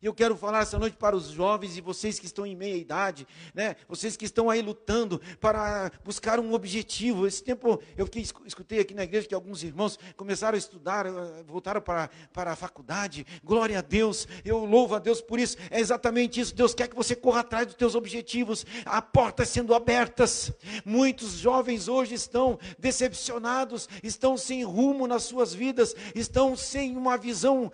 [0.00, 2.76] E eu quero falar essa noite para os jovens e vocês que estão em meia
[2.76, 3.74] idade, né?
[3.88, 7.26] Vocês que estão aí lutando para buscar um objetivo.
[7.26, 11.10] Esse tempo eu fiquei, escutei aqui na igreja que alguns irmãos começaram a estudar, eh,
[11.44, 13.26] voltaram para, para a faculdade.
[13.42, 14.28] Glória a Deus.
[14.44, 15.56] Eu louvo a Deus por isso.
[15.68, 16.54] É exatamente isso.
[16.54, 18.64] Deus quer que você corra atrás dos teus objetivos.
[18.84, 20.52] Há portas sendo abertas.
[20.84, 27.72] Muitos jovens hoje estão decepcionados, estão sem rumo nas suas vidas, estão sem uma visão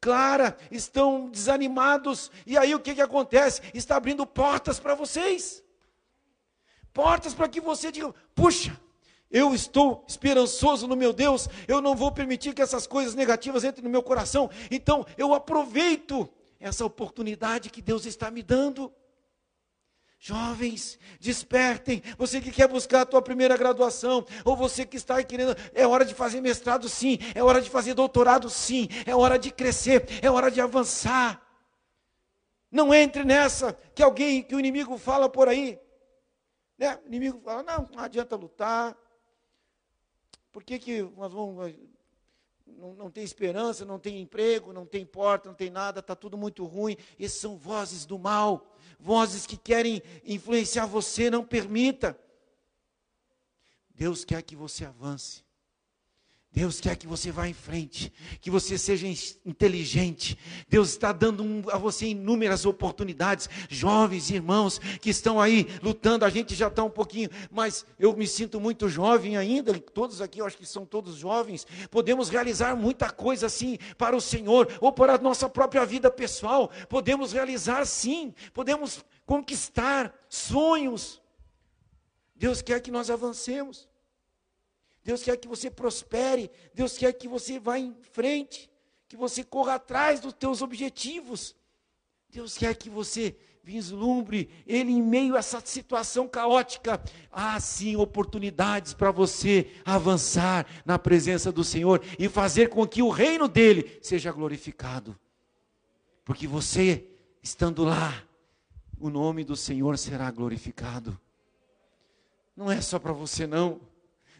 [0.00, 3.62] clara, estão desanimados, e aí o que, que acontece?
[3.74, 5.62] Está abrindo portas para vocês,
[6.92, 8.78] portas para que você diga: puxa,
[9.30, 13.84] eu estou esperançoso no meu Deus, eu não vou permitir que essas coisas negativas entrem
[13.84, 16.28] no meu coração, então eu aproveito
[16.60, 18.92] essa oportunidade que Deus está me dando.
[20.20, 22.02] Jovens, despertem.
[22.16, 26.04] Você que quer buscar a tua primeira graduação, ou você que está querendo, é hora
[26.04, 30.28] de fazer mestrado sim, é hora de fazer doutorado sim, é hora de crescer, é
[30.28, 31.40] hora de avançar.
[32.70, 35.78] Não entre nessa que alguém, que o inimigo fala por aí.
[36.76, 36.98] Né?
[37.04, 38.98] O inimigo fala, não, não adianta lutar.
[40.50, 41.74] Por que, que nós vamos.
[42.66, 46.36] Não, não tem esperança, não tem emprego, não tem porta, não tem nada, está tudo
[46.36, 46.96] muito ruim.
[47.18, 52.18] Essas são vozes do mal vozes que querem influenciar você, não permita.
[53.90, 55.47] Deus quer que você avance.
[56.50, 59.06] Deus quer que você vá em frente, que você seja
[59.44, 60.36] inteligente.
[60.68, 63.48] Deus está dando um, a você inúmeras oportunidades.
[63.68, 68.26] Jovens irmãos que estão aí lutando, a gente já está um pouquinho, mas eu me
[68.26, 69.78] sinto muito jovem ainda.
[69.78, 71.66] Todos aqui, eu acho que são todos jovens.
[71.90, 76.70] Podemos realizar muita coisa assim para o Senhor ou para a nossa própria vida pessoal.
[76.88, 81.20] Podemos realizar sim, podemos conquistar sonhos.
[82.34, 83.87] Deus quer que nós avancemos.
[85.08, 88.70] Deus quer que você prospere, Deus quer que você vá em frente,
[89.08, 91.56] que você corra atrás dos teus objetivos.
[92.28, 97.02] Deus quer que você vislumbre Ele em meio a essa situação caótica.
[97.32, 103.08] Há sim oportunidades para você avançar na presença do Senhor e fazer com que o
[103.08, 105.18] reino dele seja glorificado.
[106.22, 107.08] Porque você,
[107.42, 108.12] estando lá,
[109.00, 111.18] o nome do Senhor será glorificado.
[112.54, 113.80] Não é só para você, não.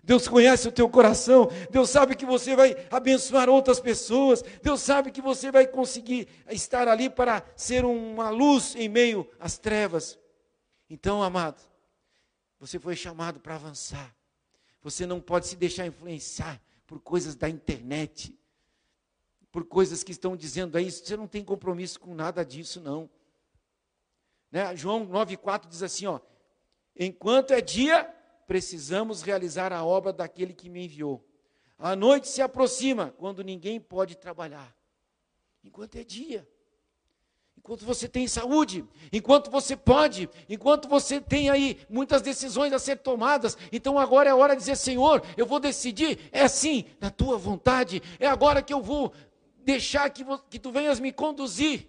[0.09, 5.11] Deus conhece o teu coração, Deus sabe que você vai abençoar outras pessoas, Deus sabe
[5.11, 10.19] que você vai conseguir estar ali para ser uma luz em meio às trevas.
[10.89, 11.61] Então, amado,
[12.59, 14.17] você foi chamado para avançar.
[14.81, 18.35] Você não pode se deixar influenciar por coisas da internet,
[19.53, 23.11] por coisas que estão dizendo aí, você não tem compromisso com nada disso, não.
[24.51, 24.75] Né?
[24.75, 26.19] João 9,4 diz assim: ó,
[26.97, 28.15] enquanto é dia,
[28.49, 31.23] precisamos realizar a obra daquele que me enviou.
[31.79, 34.75] A noite se aproxima, quando ninguém pode trabalhar.
[35.63, 36.49] Enquanto é dia.
[37.59, 42.97] Enquanto você tem saúde, enquanto você pode, enquanto você tem aí muitas decisões a ser
[42.97, 47.37] tomadas, então agora é hora de dizer: Senhor, eu vou decidir, é assim, na tua
[47.37, 49.13] vontade, é agora que eu vou
[49.59, 51.87] deixar que, que tu venhas me conduzir.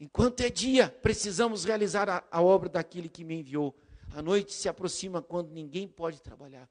[0.00, 3.76] Enquanto é dia, precisamos realizar a, a obra daquele que me enviou.
[4.14, 6.68] A noite se aproxima quando ninguém pode trabalhar.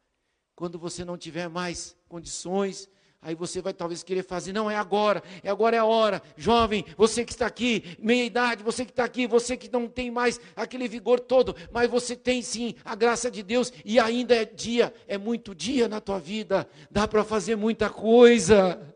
[0.56, 2.90] Quando você não tiver mais condições,
[3.22, 6.22] aí você vai talvez querer fazer, não, é agora, é agora é a hora.
[6.36, 10.12] Jovem, você que está aqui, meia idade, você que está aqui, você que não tem
[10.12, 14.44] mais aquele vigor todo, mas você tem sim a graça de Deus e ainda é
[14.44, 18.96] dia, é muito dia na tua vida, dá para fazer muita coisa.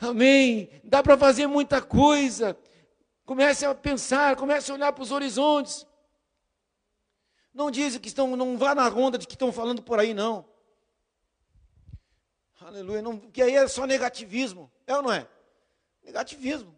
[0.00, 0.68] Amém.
[0.82, 2.56] Dá para fazer muita coisa.
[3.24, 5.86] Comece a pensar, comece a olhar para os horizontes.
[7.54, 10.44] Não dizem que estão, não vá na ronda de que estão falando por aí, não.
[12.60, 13.00] Aleluia.
[13.00, 14.70] Não, porque aí é só negativismo.
[14.86, 15.28] É ou não é?
[16.02, 16.74] Negativismo.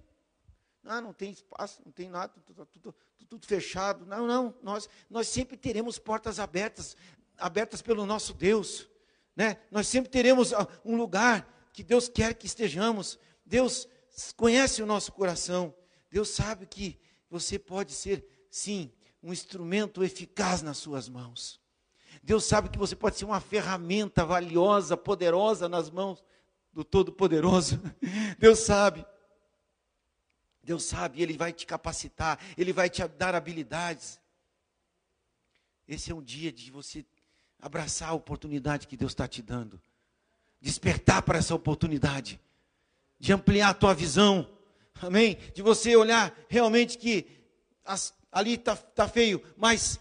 [0.84, 2.94] Ah, não tem espaço, não tem nada, tudo, tudo,
[3.28, 4.04] tudo, fechado.
[4.04, 4.54] Não, não.
[4.62, 6.96] Nós, nós sempre teremos portas abertas,
[7.38, 8.88] abertas pelo nosso Deus.
[9.34, 9.58] Né?
[9.70, 13.18] Nós sempre teremos ah, um lugar que Deus quer que estejamos.
[13.44, 13.88] Deus
[14.36, 15.74] conhece o nosso coração.
[16.10, 18.92] Deus sabe que você pode ser, sim,
[19.26, 21.60] um instrumento eficaz nas suas mãos.
[22.22, 26.24] Deus sabe que você pode ser uma ferramenta valiosa, poderosa nas mãos
[26.72, 27.82] do Todo-Poderoso.
[28.38, 29.04] Deus sabe.
[30.62, 34.20] Deus sabe, Ele vai te capacitar, Ele vai te dar habilidades.
[35.88, 37.04] Esse é um dia de você
[37.60, 39.80] abraçar a oportunidade que Deus está te dando,
[40.60, 42.40] despertar para essa oportunidade,
[43.18, 44.48] de ampliar a tua visão,
[45.02, 45.36] amém?
[45.52, 47.26] De você olhar realmente que
[47.84, 49.98] as, ali está tá feio, mas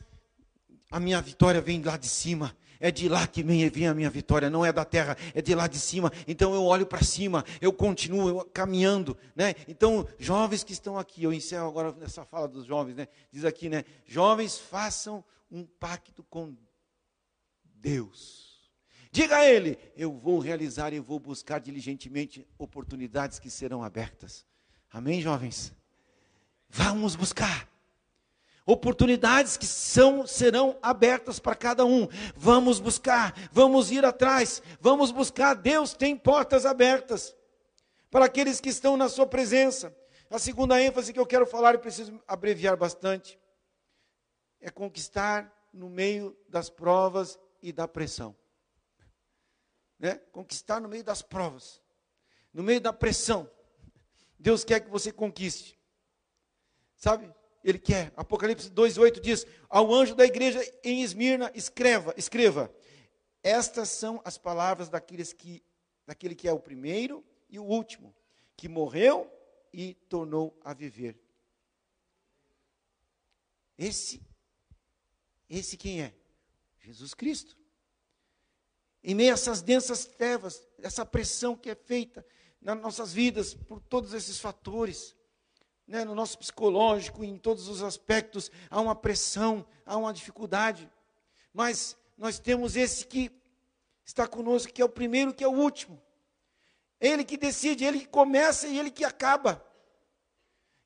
[0.92, 2.56] a minha vitória vem lá de cima.
[2.80, 5.66] É de lá que vem, a minha vitória, não é da terra, é de lá
[5.66, 6.12] de cima.
[6.28, 9.56] Então eu olho para cima, eu continuo eu, caminhando, né?
[9.68, 13.08] Então, jovens que estão aqui, eu encerro agora nessa fala dos jovens, né?
[13.32, 13.86] Diz aqui, né?
[14.06, 16.56] Jovens, façam um pacto com
[17.64, 18.70] Deus.
[19.10, 24.46] Diga a ele: eu vou realizar e vou buscar diligentemente oportunidades que serão abertas.
[24.92, 25.74] Amém, jovens?
[26.70, 27.75] Vamos buscar
[28.66, 32.08] oportunidades que são serão abertas para cada um.
[32.36, 35.56] Vamos buscar, vamos ir atrás, vamos buscar.
[35.56, 37.36] Deus tem portas abertas
[38.10, 39.96] para aqueles que estão na sua presença.
[40.30, 43.40] A segunda ênfase que eu quero falar e preciso abreviar bastante
[44.60, 48.36] é conquistar no meio das provas e da pressão.
[50.00, 50.16] Né?
[50.32, 51.82] Conquistar no meio das provas,
[52.52, 53.50] no meio da pressão.
[54.40, 55.80] Deus quer que você conquiste.
[56.96, 57.35] Sabe?
[57.66, 58.14] Ele quer.
[58.16, 62.72] Apocalipse 2:8 diz: "Ao anjo da igreja em Esmirna, escreva, escreva:
[63.42, 65.64] Estas são as palavras daqueles que
[66.06, 68.16] daquele que é o primeiro e o último,
[68.56, 69.28] que morreu
[69.74, 71.20] e tornou a viver."
[73.76, 74.22] Esse
[75.50, 76.14] esse quem é?
[76.82, 77.58] Jesus Cristo.
[79.04, 82.24] Em meio a essas densas trevas, essa pressão que é feita
[82.62, 85.16] nas nossas vidas por todos esses fatores,
[85.88, 90.90] né, no nosso psicológico, em todos os aspectos, há uma pressão, há uma dificuldade.
[91.54, 93.32] Mas nós temos esse que
[94.06, 96.02] está conosco, que é o primeiro, que é o último.
[97.00, 99.64] Ele que decide, ele que começa e ele que acaba.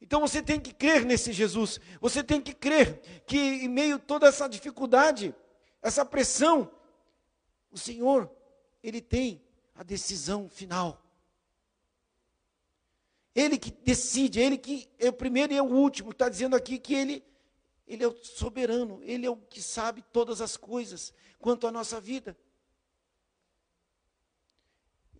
[0.01, 1.79] Então você tem que crer nesse Jesus.
[1.99, 5.35] Você tem que crer que em meio a toda essa dificuldade,
[5.81, 6.71] essa pressão,
[7.71, 8.29] o Senhor,
[8.81, 9.41] ele tem
[9.75, 11.01] a decisão final.
[13.39, 16.11] Ele que decide, ele que é o primeiro e é o último.
[16.11, 17.23] Está dizendo aqui que ele,
[17.87, 22.01] ele é o soberano, ele é o que sabe todas as coisas quanto à nossa
[22.01, 22.35] vida.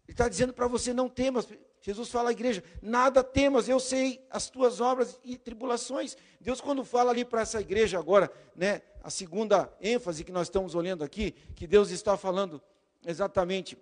[0.06, 1.48] Ele está dizendo para você: não temas.
[1.80, 6.18] Jesus fala à igreja: nada temas, eu sei as tuas obras e tribulações.
[6.42, 10.76] Deus, quando fala ali para essa igreja agora, né, a segunda ênfase que nós estamos
[10.76, 12.62] olhando aqui, que Deus está falando
[13.06, 13.78] exatamente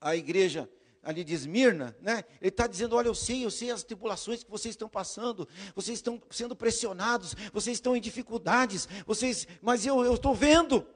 [0.00, 0.68] à igreja
[1.02, 2.24] ali de Esmirna, né?
[2.40, 5.98] Ele está dizendo: Olha, eu sei, eu sei as tribulações que vocês estão passando, vocês
[5.98, 10.86] estão sendo pressionados, vocês estão em dificuldades, vocês, mas eu estou vendo,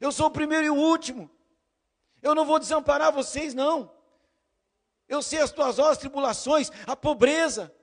[0.00, 1.28] eu sou o primeiro e o último,
[2.22, 3.92] eu não vou desamparar vocês, não.
[5.08, 7.74] Eu sei as tuas obras, tribulações, a pobreza,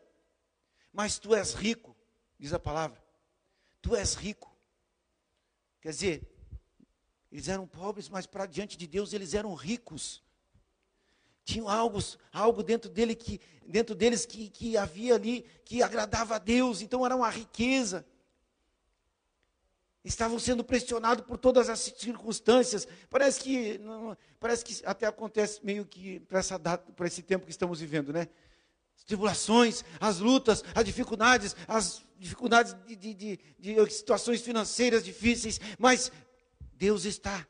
[0.92, 1.96] mas tu és rico,
[2.40, 3.02] diz a palavra,
[3.82, 4.50] tu és rico.
[5.82, 6.32] Quer dizer,
[7.32, 10.24] eles eram pobres, mas para diante de Deus eles eram ricos
[11.44, 12.00] tinham algo,
[12.32, 17.06] algo dentro, dele que, dentro deles que, que havia ali, que agradava a Deus, então
[17.06, 18.06] era uma riqueza.
[20.04, 22.88] Estavam sendo pressionados por todas as circunstâncias.
[23.10, 27.46] Parece que, não, parece que até acontece meio que para essa data, para esse tempo
[27.46, 28.28] que estamos vivendo, né?
[28.98, 35.60] As tribulações, as lutas, as dificuldades, as dificuldades de, de, de, de situações financeiras difíceis,
[35.78, 36.12] mas
[36.74, 37.48] Deus está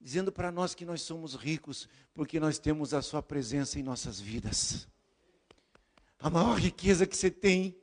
[0.00, 4.18] dizendo para nós que nós somos ricos, porque nós temos a Sua presença em nossas
[4.18, 4.88] vidas.
[6.18, 7.76] A maior riqueza que você tem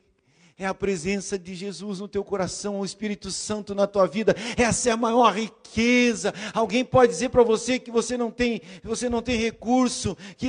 [0.60, 4.36] é a presença de Jesus no teu coração, o Espírito Santo na tua vida.
[4.58, 6.34] Essa é a maior riqueza.
[6.52, 10.48] Alguém pode dizer para você que você não tem, você não tem recurso, que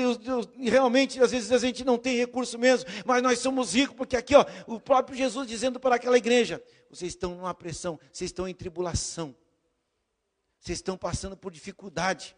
[0.58, 4.34] realmente às vezes a gente não tem recurso mesmo, mas nós somos ricos porque aqui,
[4.34, 8.54] ó, o próprio Jesus dizendo para aquela igreja: vocês estão numa pressão, vocês estão em
[8.54, 9.34] tribulação.
[10.60, 12.36] Vocês estão passando por dificuldade,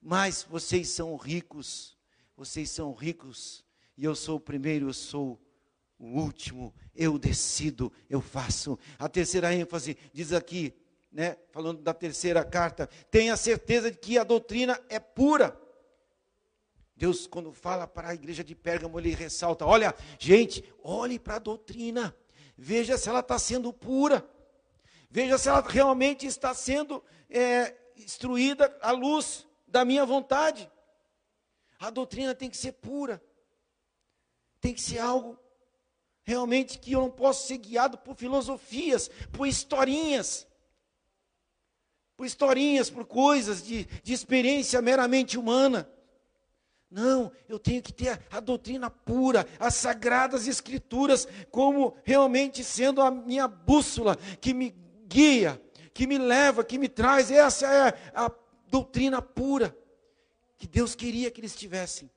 [0.00, 1.96] mas vocês são ricos.
[2.36, 3.64] Vocês são ricos.
[3.96, 5.40] E eu sou o primeiro, eu sou
[5.98, 6.74] o último.
[6.94, 8.78] Eu decido, eu faço.
[8.98, 10.74] A terceira ênfase diz aqui,
[11.10, 15.58] né, falando da terceira carta, tenha certeza de que a doutrina é pura.
[16.96, 21.38] Deus, quando fala para a igreja de Pérgamo, ele ressalta: olha, gente, olhe para a
[21.38, 22.14] doutrina,
[22.56, 24.28] veja se ela está sendo pura.
[25.10, 30.70] Veja se ela realmente está sendo é, instruída à luz da minha vontade.
[31.78, 33.22] A doutrina tem que ser pura.
[34.60, 35.38] Tem que ser algo
[36.28, 40.46] realmente que eu não posso ser guiado por filosofias, por historinhas.
[42.16, 45.88] por historinhas, por coisas de, de experiência meramente humana.
[46.90, 53.00] Não, eu tenho que ter a, a, doutrina pura, as sagradas escrituras, como realmente sendo
[53.00, 54.74] a minha bússola que me
[55.06, 55.62] guia,
[55.98, 57.28] que me leva, que me traz.
[57.28, 58.30] Essa é a
[58.68, 59.76] doutrina pura
[60.56, 62.08] que Deus queria que eles tivessem.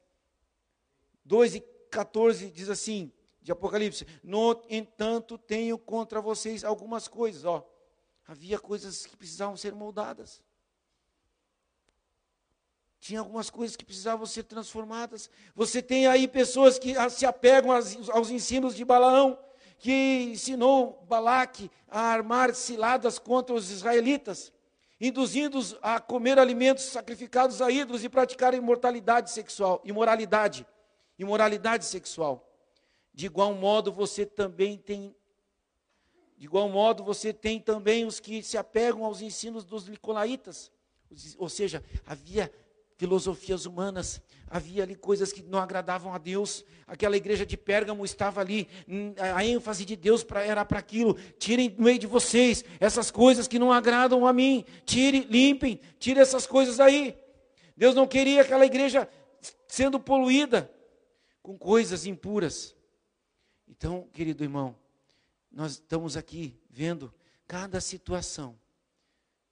[1.25, 3.11] 2 e 14 diz assim,
[3.41, 7.43] de Apocalipse: No entanto, tenho contra vocês algumas coisas.
[7.43, 7.67] Ó,
[8.27, 10.43] havia coisas que precisavam ser moldadas.
[12.99, 15.27] Tinha algumas coisas que precisavam ser transformadas.
[15.55, 19.39] Você tem aí pessoas que se apegam aos, aos ensinos de Balaão,
[19.81, 24.53] que ensinou Balaque a armar ciladas contra os israelitas,
[24.99, 30.67] induzindo-os a comer alimentos sacrificados a ídolos e praticar imortalidade sexual, imoralidade,
[31.17, 32.47] imoralidade sexual.
[33.11, 35.15] De igual modo, você também tem
[36.37, 40.71] de igual modo, você tem também os que se apegam aos ensinos dos nicolaítas.
[41.37, 42.51] Ou seja, havia
[43.01, 46.63] filosofias humanas, havia ali coisas que não agradavam a Deus.
[46.85, 51.15] Aquela igreja de Pérgamo estava ali, hum, a ênfase de Deus pra, era para aquilo.
[51.39, 54.63] Tirem do meio de vocês essas coisas que não agradam a mim.
[54.85, 57.17] Tire, limpem, tire essas coisas aí.
[57.75, 59.09] Deus não queria aquela igreja
[59.67, 60.71] sendo poluída
[61.41, 62.75] com coisas impuras.
[63.67, 64.75] Então, querido irmão,
[65.51, 67.11] nós estamos aqui vendo
[67.47, 68.55] cada situação.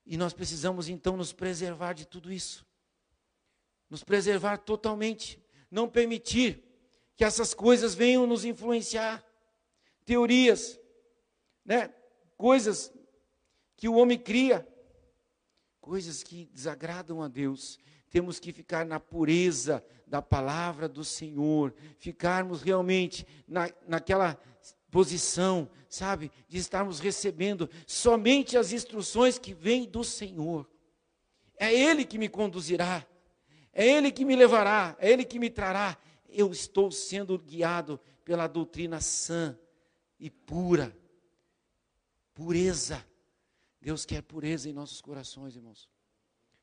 [0.05, 2.68] E nós precisamos então nos preservar de tudo isso.
[3.89, 5.41] Nos preservar totalmente.
[5.69, 6.63] Não permitir
[7.15, 9.23] que essas coisas venham nos influenciar.
[10.05, 10.79] Teorias,
[11.65, 11.93] né?
[12.37, 12.91] coisas
[13.75, 14.67] que o homem cria,
[15.81, 17.77] coisas que desagradam a Deus.
[18.09, 24.39] Temos que ficar na pureza da palavra do Senhor, ficarmos realmente na, naquela
[24.89, 30.69] posição, sabe, de estarmos recebendo somente as instruções que vêm do Senhor.
[31.57, 33.05] É Ele que me conduzirá,
[33.79, 35.97] é Ele que me levará, é Ele que me trará.
[36.27, 39.57] Eu estou sendo guiado pela doutrina sã
[40.19, 40.93] e pura.
[42.33, 43.05] Pureza.
[43.81, 45.87] Deus quer pureza em nossos corações, irmãos.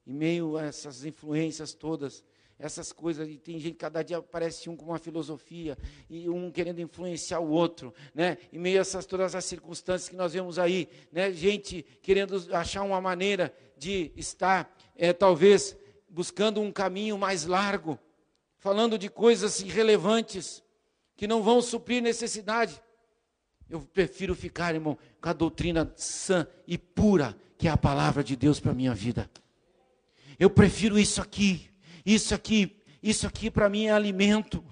[0.06, 2.22] Em meio a essas influências todas,
[2.58, 5.76] essas coisas, e tem gente, cada dia aparece um com uma filosofia,
[6.10, 8.36] e um querendo influenciar o outro, né?
[8.52, 11.32] Em meio a essas, todas as circunstâncias que nós vemos aí, né?
[11.32, 15.74] Gente querendo achar uma maneira de estar, é, talvez,
[16.16, 17.98] buscando um caminho mais largo,
[18.56, 20.62] falando de coisas irrelevantes,
[21.14, 22.80] que não vão suprir necessidade.
[23.68, 28.34] Eu prefiro ficar, irmão, com a doutrina sã e pura, que é a palavra de
[28.34, 29.30] Deus para a minha vida.
[30.38, 31.68] Eu prefiro isso aqui.
[32.06, 34.64] Isso aqui, isso aqui para mim é alimento.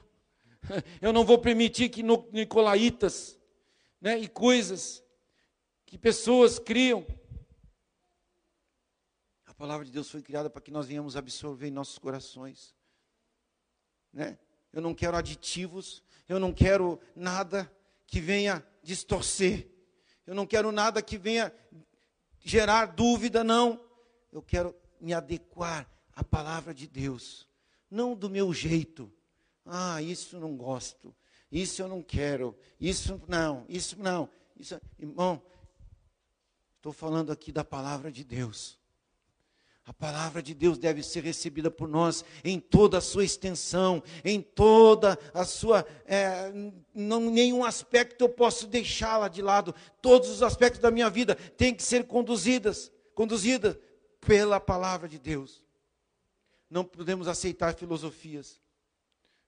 [0.99, 3.39] Eu não vou permitir que Nicolaitas,
[4.01, 5.05] né, e coisas
[5.85, 7.07] que pessoas criam.
[9.55, 12.75] A palavra de Deus foi criada para que nós venhamos absorver em nossos corações.
[14.13, 14.37] Né?
[14.73, 17.73] Eu não quero aditivos, eu não quero nada
[18.05, 19.71] que venha distorcer.
[20.27, 21.55] Eu não quero nada que venha
[22.41, 23.81] gerar dúvida, não.
[24.33, 27.49] Eu quero me adequar a palavra de Deus,
[27.89, 29.13] não do meu jeito.
[29.65, 31.15] Ah, isso não gosto,
[31.51, 34.29] isso eu não quero, isso não, isso não.
[34.57, 35.41] Isso, irmão,
[36.77, 38.79] estou falando aqui da palavra de Deus.
[39.87, 44.41] A palavra de Deus deve ser recebida por nós em toda a sua extensão, em
[44.41, 45.87] toda a sua.
[46.07, 46.51] É,
[46.95, 49.75] não, nenhum aspecto eu posso deixá-la de lado.
[50.01, 53.77] Todos os aspectos da minha vida têm que ser conduzidas, conduzidas
[54.23, 55.63] pela palavra de Deus.
[56.71, 58.63] Não podemos aceitar filosofias.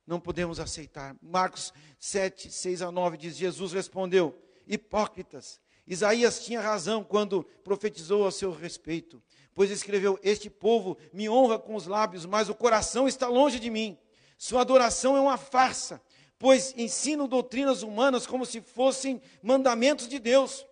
[0.07, 1.17] Não podemos aceitar.
[1.23, 8.31] Marcos 7, 6 a 9 diz: Jesus respondeu: Hipócritas, Isaías tinha razão quando profetizou a
[8.31, 9.23] seu respeito,
[9.57, 13.71] pois escreveu: Este povo me honra com os lábios, mas o coração está longe de
[13.71, 13.99] mim.
[14.37, 16.01] Sua adoração é uma farsa,
[16.39, 20.67] pois ensinam doutrinas humanas como se fossem mandamentos de Deus.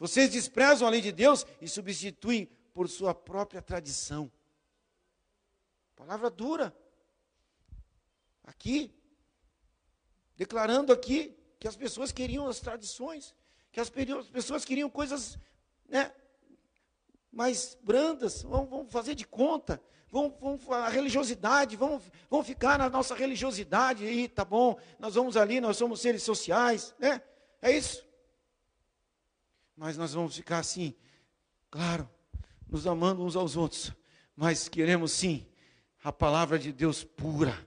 [0.00, 4.30] Vocês desprezam a lei de Deus e substituem por sua própria tradição.
[5.94, 6.76] Palavra dura.
[8.42, 8.92] Aqui,
[10.36, 13.32] declarando aqui que as pessoas queriam as tradições,
[13.70, 15.38] que as pessoas queriam coisas
[15.88, 16.12] né,
[17.34, 22.88] mais brandas, vamos, vamos fazer de conta, vamos, vamos a religiosidade, vamos, vamos ficar na
[22.88, 27.20] nossa religiosidade, aí tá bom, nós vamos ali, nós somos seres sociais, né?
[27.60, 28.06] É isso.
[29.76, 30.94] Mas nós vamos ficar assim,
[31.70, 32.08] claro,
[32.68, 33.92] nos amando uns aos outros,
[34.36, 35.46] mas queremos sim
[36.02, 37.66] a palavra de Deus pura,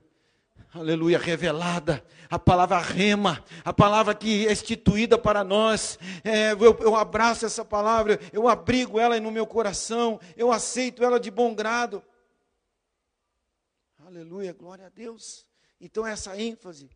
[0.79, 5.97] aleluia, revelada, a palavra rema, a palavra que é instituída para nós.
[6.23, 11.19] É, eu, eu abraço essa palavra, eu abrigo ela no meu coração, eu aceito ela
[11.19, 12.03] de bom grado.
[14.05, 15.45] Aleluia, glória a Deus.
[15.81, 16.89] Então, essa ênfase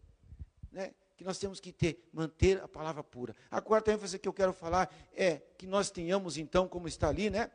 [0.71, 3.35] né, que nós temos que ter, manter a palavra pura.
[3.49, 7.29] A quarta ênfase que eu quero falar é que nós tenhamos, então, como está ali,
[7.29, 7.51] né?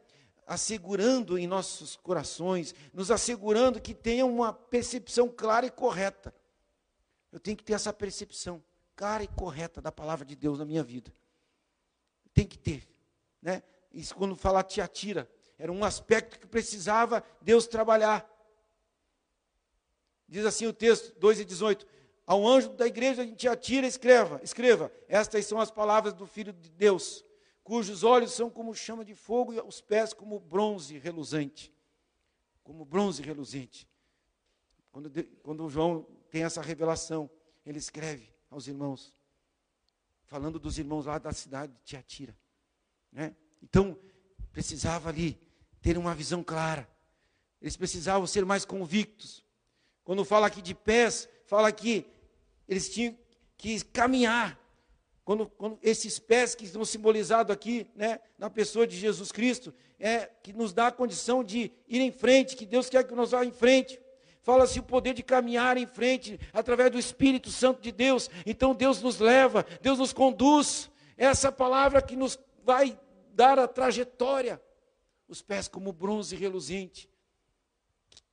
[0.47, 6.33] Assegurando em nossos corações, nos assegurando que tenha uma percepção clara e correta.
[7.33, 8.63] Eu tenho que ter essa percepção
[8.95, 11.13] clara e correta da palavra de Deus na minha vida.
[12.33, 12.89] Tem que ter,
[13.43, 13.63] né?
[13.93, 15.29] Isso quando fala Tiatira,
[15.59, 18.31] era um aspecto que precisava Deus trabalhar.
[20.29, 21.87] Diz assim o texto, 2 e 18:
[22.27, 24.93] Ao anjo da igreja a gente atira, escreva, escreva.
[25.09, 27.25] Estas são as palavras do Filho de Deus,
[27.67, 31.75] cujos olhos são como chama de fogo e os pés como bronze reluzente.
[32.63, 33.89] Como bronze reluzente.
[34.93, 35.11] Quando,
[35.43, 37.29] quando João tem essa revelação,
[37.67, 39.13] ele escreve aos irmãos,
[40.27, 42.39] falando dos irmãos lá da cidade de Tiatira.
[43.11, 43.35] Né?
[43.61, 43.99] Então,
[44.53, 45.37] precisava ali
[45.83, 46.89] ter uma visão clara.
[47.61, 49.45] Eles precisavam ser mais convictos.
[50.05, 52.07] Quando fala aqui de pés, fala que
[52.69, 53.19] eles tinham
[53.57, 54.57] que caminhar.
[55.27, 60.31] Quando, quando, esses pés que estão simbolizados aqui, né, na pessoa de Jesus Cristo, é
[60.41, 63.45] que nos dá a condição de ir em frente, que Deus quer que nós vá
[63.45, 64.01] em frente.
[64.41, 68.31] Fala-se o poder de caminhar em frente através do Espírito Santo de Deus.
[68.47, 70.89] Então Deus nos leva, Deus nos conduz.
[71.17, 72.97] Essa palavra que nos vai
[73.33, 74.63] dar a trajetória.
[75.27, 77.11] Os pés como bronze reluzente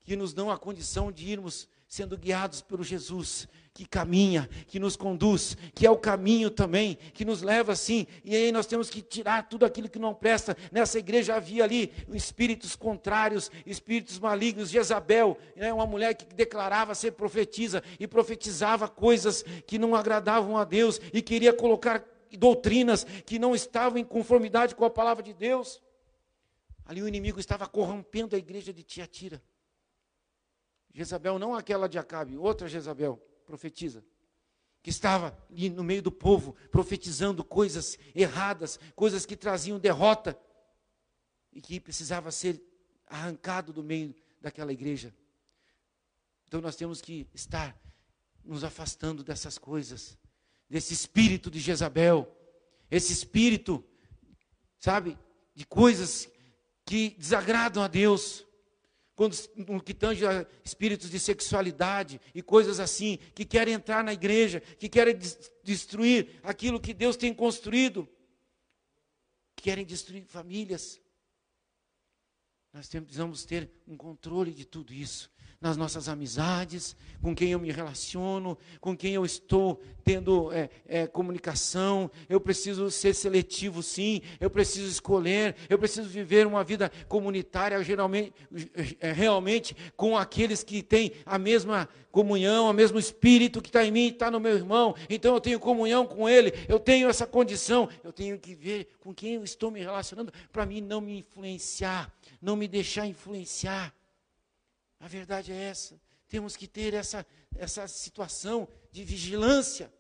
[0.04, 4.96] que nos dão a condição de irmos sendo guiados pelo Jesus que caminha, que nos
[4.96, 8.08] conduz, que é o caminho também, que nos leva assim.
[8.26, 10.58] E aí nós temos que tirar tudo aquilo que não presta.
[10.72, 14.72] Nessa igreja havia ali espíritos contrários, espíritos malignos.
[14.72, 20.64] Jezabel, né, uma mulher que declarava ser profetisa e profetizava coisas que não agradavam a
[20.64, 25.80] Deus e queria colocar doutrinas que não estavam em conformidade com a palavra de Deus.
[26.86, 29.40] Ali o inimigo estava corrompendo a igreja de Tiatira.
[30.94, 34.06] Jezabel, não aquela de Acabe, outra Jezabel, profetiza,
[34.82, 40.38] que estava ali no meio do povo, profetizando coisas erradas, coisas que traziam derrota,
[41.52, 42.62] e que precisava ser
[43.08, 45.14] arrancado do meio daquela igreja.
[46.48, 47.80] Então nós temos que estar
[48.44, 50.18] nos afastando dessas coisas,
[50.70, 52.28] desse espírito de Jezabel,
[52.90, 53.84] esse espírito,
[54.80, 55.18] sabe,
[55.56, 56.30] de coisas
[56.86, 58.46] que desagradam a Deus
[59.16, 64.14] quando no que tange a espíritos de sexualidade e coisas assim, que querem entrar na
[64.14, 65.18] igreja, que querem
[65.64, 68.10] destruir aquilo que Deus tem construído,
[69.56, 71.00] que querem destruir famílias.
[72.74, 75.32] Nós precisamos ter um controle de tudo isso
[75.64, 81.08] nas nossas amizades, com quem eu me relaciono, com quem eu estou tendo é, é,
[81.08, 82.12] comunicação.
[82.28, 84.22] Eu preciso ser seletivo, sim.
[84.42, 85.56] Eu preciso escolher.
[85.70, 88.34] Eu preciso viver uma vida comunitária, geralmente,
[89.00, 93.92] é, realmente com aqueles que têm a mesma comunhão, o mesmo espírito que está em
[93.92, 94.94] mim, está no meu irmão.
[95.10, 96.52] Então eu tenho comunhão com ele.
[96.68, 97.88] Eu tenho essa condição.
[98.04, 102.14] Eu tenho que ver com quem eu estou me relacionando para mim não me influenciar,
[102.42, 103.94] não me deixar influenciar.
[105.04, 106.00] A verdade é essa.
[106.30, 107.26] Temos que ter essa,
[107.58, 109.94] essa situação de vigilância.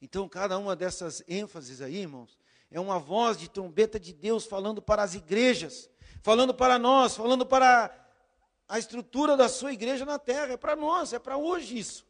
[0.00, 2.36] Então, cada uma dessas ênfases aí, irmãos,
[2.72, 5.88] é uma voz de trombeta de Deus falando para as igrejas,
[6.24, 7.96] falando para nós, falando para
[8.66, 10.54] a estrutura da sua igreja na terra.
[10.54, 12.04] É para nós, é para hoje isso.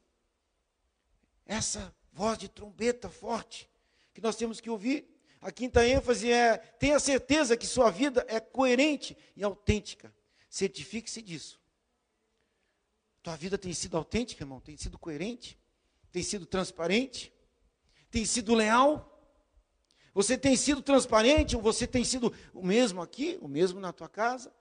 [1.45, 3.69] Essa voz de trombeta forte
[4.15, 5.07] que nós temos que ouvir.
[5.39, 10.11] A quinta ênfase é: tenha certeza que sua vida é coerente e autêntica.
[10.53, 11.59] Certifique-se disso.
[13.23, 14.61] Tua vida tem sido autêntica, irmão?
[14.61, 15.59] Tem sido coerente?
[16.13, 17.33] Tem sido transparente?
[18.11, 19.09] Tem sido leal?
[20.13, 24.11] Você tem sido transparente ou você tem sido o mesmo aqui, o mesmo na tua
[24.11, 24.53] casa?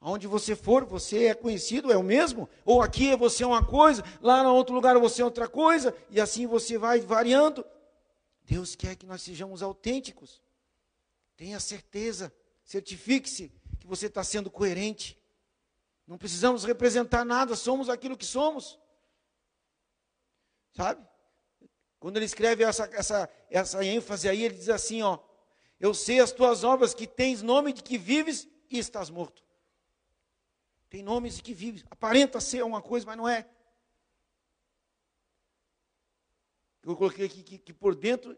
[0.00, 2.50] Aonde você for, você é conhecido, é o mesmo?
[2.64, 6.20] Ou aqui você é uma coisa, lá no outro lugar você é outra coisa, e
[6.20, 7.64] assim você vai variando.
[8.42, 10.42] Deus quer que nós sejamos autênticos.
[11.36, 15.18] Tenha certeza, certifique-se que você está sendo coerente.
[16.06, 18.78] Não precisamos representar nada, somos aquilo que somos.
[20.72, 21.04] Sabe?
[21.98, 25.18] Quando ele escreve essa, essa, essa ênfase aí, ele diz assim: ó,
[25.80, 29.42] Eu sei as tuas obras, que tens nome de que vives e estás morto.
[30.88, 33.48] Tem nomes de que vives, aparenta ser uma coisa, mas não é.
[36.84, 38.36] Eu coloquei aqui que, que por dentro,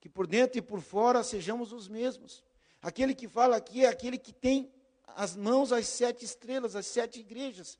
[0.00, 2.42] que por dentro e por fora sejamos os mesmos.
[2.82, 4.70] Aquele que fala aqui é aquele que tem
[5.06, 7.78] as mãos às sete estrelas, as sete igrejas.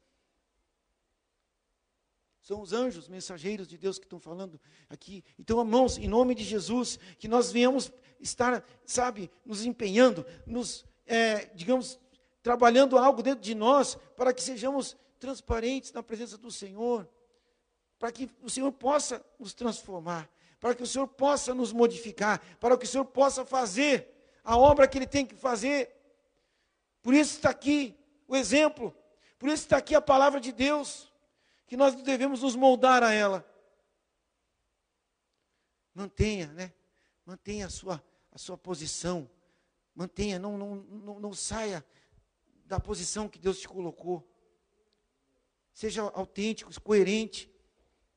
[2.40, 5.24] São os anjos, mensageiros de Deus que estão falando aqui.
[5.38, 11.46] Então, irmãos, em nome de Jesus, que nós venhamos estar, sabe, nos empenhando, nos, é,
[11.54, 11.98] digamos,
[12.42, 17.08] trabalhando algo dentro de nós, para que sejamos transparentes na presença do Senhor,
[17.98, 20.28] para que o Senhor possa nos transformar,
[20.58, 24.11] para que o Senhor possa nos modificar, para que o Senhor possa fazer
[24.42, 25.90] a obra que Ele tem que fazer.
[27.02, 28.96] Por isso está aqui o exemplo,
[29.38, 31.12] por isso está aqui a palavra de Deus
[31.66, 33.46] que nós devemos nos moldar a ela.
[35.94, 36.72] Mantenha, né?
[37.24, 39.28] Mantenha a sua, a sua posição.
[39.94, 41.84] Mantenha, não, não, não, não saia
[42.64, 44.26] da posição que Deus te colocou.
[45.74, 47.51] Seja autêntico, coerente.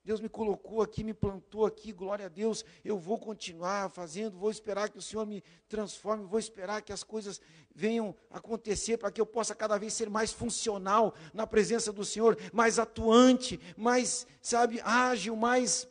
[0.05, 2.63] Deus me colocou aqui, me plantou aqui, glória a Deus.
[2.83, 7.03] Eu vou continuar fazendo, vou esperar que o Senhor me transforme, vou esperar que as
[7.03, 7.41] coisas
[7.73, 12.37] venham acontecer para que eu possa cada vez ser mais funcional na presença do Senhor,
[12.53, 15.87] mais atuante, mais, sabe, ágil, mais,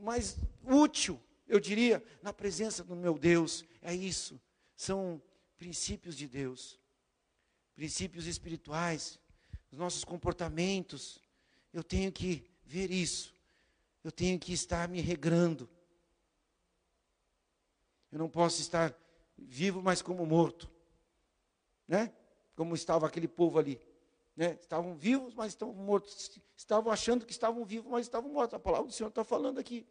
[0.00, 3.66] mais útil, eu diria, na presença do meu Deus.
[3.82, 4.40] É isso.
[4.74, 5.20] São
[5.58, 6.80] princípios de Deus,
[7.74, 9.20] princípios espirituais,
[9.70, 11.20] os nossos comportamentos.
[11.70, 13.31] Eu tenho que ver isso
[14.02, 15.68] eu tenho que estar me regrando.
[18.10, 18.94] Eu não posso estar
[19.38, 20.70] vivo, mas como morto.
[21.86, 22.12] Né?
[22.54, 23.80] Como estava aquele povo ali.
[24.36, 24.56] Né?
[24.60, 26.40] Estavam vivos, mas estavam mortos.
[26.56, 28.54] Estavam achando que estavam vivos, mas estavam mortos.
[28.54, 29.86] A palavra do Senhor está falando aqui.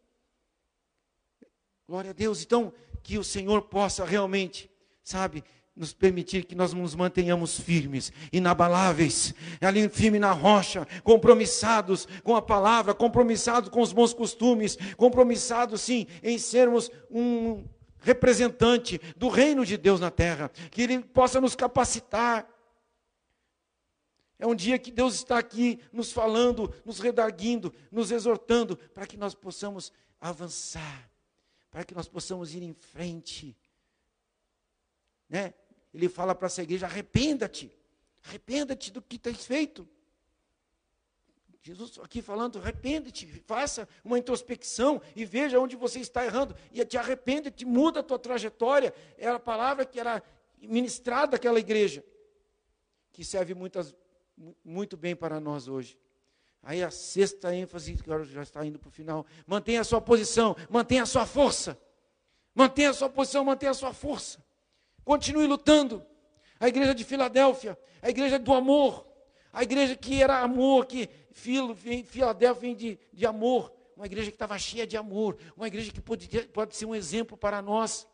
[1.88, 2.43] Glória a Deus.
[2.43, 4.70] Então, que o Senhor possa realmente,
[5.03, 5.43] sabe,
[5.76, 12.41] nos permitir que nós nos mantenhamos firmes, inabaláveis, ali firme na rocha, compromissados com a
[12.41, 17.63] palavra, compromissados com os bons costumes, compromissados sim em sermos um
[17.99, 22.47] representante do reino de Deus na terra, que ele possa nos capacitar.
[24.38, 29.15] É um dia que Deus está aqui nos falando, nos redarguindo, nos exortando para que
[29.15, 31.09] nós possamos avançar,
[31.69, 33.55] para que nós possamos ir em frente.
[35.32, 35.53] Né?
[35.93, 37.71] Ele fala para essa igreja: arrependa-te,
[38.27, 39.88] arrependa-te do que tens feito.
[41.63, 46.55] Jesus aqui falando, arrepende-te, faça uma introspecção e veja onde você está errando.
[46.71, 48.93] E te arrepende-te, muda a tua trajetória.
[49.17, 50.21] Era a palavra que era
[50.57, 52.03] ministrada àquela igreja,
[53.13, 53.95] que serve muitas,
[54.65, 55.97] muito bem para nós hoje.
[56.63, 59.25] Aí a sexta ênfase, que agora já está indo para o final.
[59.45, 61.79] Mantenha a sua posição, mantenha a sua força.
[62.53, 64.43] Mantenha a sua posição, mantenha a sua força.
[65.04, 66.06] Continue lutando.
[66.60, 69.06] A igreja de Filadélfia, a igreja do amor,
[69.52, 74.58] a igreja que era amor, que Filadélfia vem de, de amor, uma igreja que estava
[74.58, 78.08] cheia de amor, uma igreja que pode, pode ser um exemplo para nós,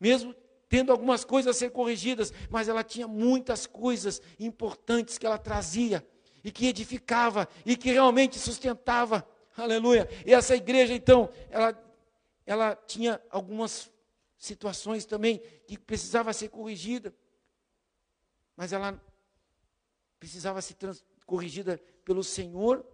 [0.00, 0.34] mesmo
[0.68, 6.04] tendo algumas coisas a ser corrigidas, mas ela tinha muitas coisas importantes que ela trazia
[6.42, 9.26] e que edificava e que realmente sustentava.
[9.56, 10.08] Aleluia.
[10.26, 11.80] E essa igreja, então, ela,
[12.44, 13.90] ela tinha algumas
[14.44, 17.14] situações também que precisava ser corrigida,
[18.56, 19.02] mas ela
[20.20, 20.76] precisava ser
[21.26, 22.86] corrigida pelo Senhor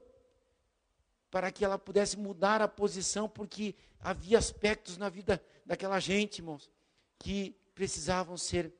[1.30, 6.70] para que ela pudesse mudar a posição, porque havia aspectos na vida daquela gente, irmãos,
[7.18, 8.72] que precisavam ser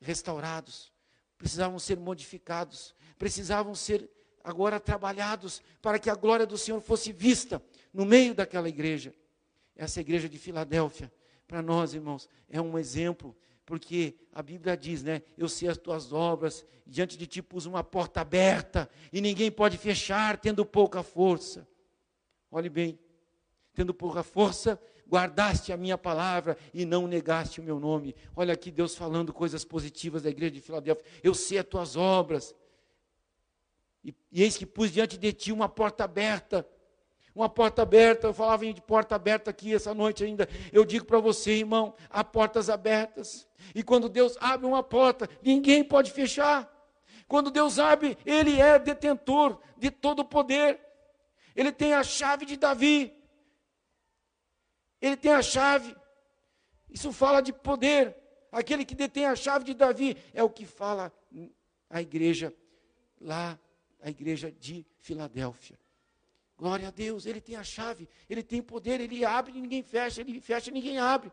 [0.00, 0.92] restaurados,
[1.38, 4.08] precisavam ser modificados, precisavam ser
[4.42, 9.14] agora trabalhados para que a glória do Senhor fosse vista no meio daquela igreja.
[9.74, 11.12] Essa igreja de Filadélfia
[11.46, 15.22] para nós, irmãos, é um exemplo, porque a Bíblia diz, né?
[15.36, 19.78] Eu sei as tuas obras, diante de ti pus uma porta aberta, e ninguém pode
[19.78, 21.66] fechar, tendo pouca força.
[22.50, 22.98] Olhe bem,
[23.74, 28.14] tendo pouca força, guardaste a minha palavra e não negaste o meu nome.
[28.34, 31.04] Olha aqui Deus falando coisas positivas da igreja de Filadélfia.
[31.22, 32.54] Eu sei as tuas obras.
[34.02, 36.66] E, e eis que pus diante de ti uma porta aberta,
[37.34, 40.48] uma porta aberta, eu falava de porta aberta aqui essa noite ainda.
[40.72, 43.48] Eu digo para você, irmão, há portas abertas.
[43.74, 46.70] E quando Deus abre uma porta, ninguém pode fechar.
[47.26, 50.80] Quando Deus abre, Ele é detentor de todo o poder.
[51.56, 53.12] Ele tem a chave de Davi.
[55.00, 55.94] Ele tem a chave.
[56.88, 58.16] Isso fala de poder.
[58.52, 61.12] Aquele que detém a chave de Davi é o que fala
[61.90, 62.54] a igreja
[63.20, 63.58] lá,
[64.00, 65.83] a igreja de Filadélfia.
[66.64, 70.22] Glória a Deus, Ele tem a chave, Ele tem poder, Ele abre e ninguém fecha,
[70.22, 71.30] Ele fecha e ninguém abre.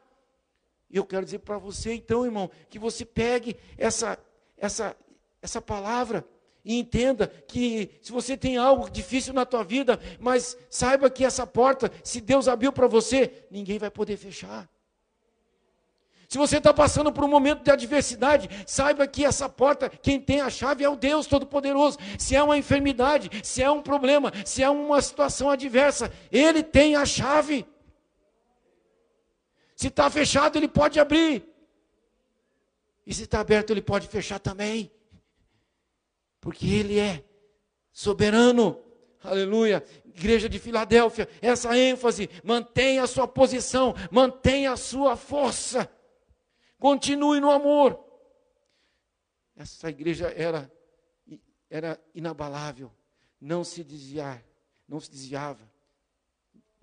[0.89, 4.19] E eu quero dizer para você, então, irmão, que você pegue essa,
[4.57, 4.93] essa,
[5.41, 6.27] essa palavra
[6.65, 11.47] e entenda que se você tem algo difícil na tua vida, mas saiba que essa
[11.47, 14.69] porta, se Deus abriu para você, ninguém vai poder fechar.
[16.31, 20.39] Se você está passando por um momento de adversidade, saiba que essa porta, quem tem
[20.39, 21.97] a chave é o Deus Todo-Poderoso.
[22.17, 26.95] Se é uma enfermidade, se é um problema, se é uma situação adversa, Ele tem
[26.95, 27.65] a chave.
[29.75, 31.43] Se está fechado, Ele pode abrir.
[33.05, 34.89] E se está aberto, Ele pode fechar também.
[36.39, 37.25] Porque Ele é
[37.91, 38.79] soberano.
[39.21, 39.83] Aleluia.
[40.05, 45.91] Igreja de Filadélfia, essa ênfase, mantenha a sua posição, mantenha a sua força.
[46.81, 48.03] Continue no amor.
[49.55, 50.69] Essa igreja era
[51.69, 52.91] era inabalável,
[53.39, 54.43] não se desviar,
[54.87, 55.71] não se desviava.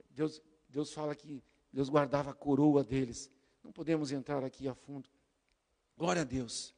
[0.09, 1.43] Deus, Deus fala que
[1.73, 3.29] Deus guardava a coroa deles.
[3.63, 5.11] Não podemos entrar aqui a fundo.
[5.97, 6.73] Glória a Deus.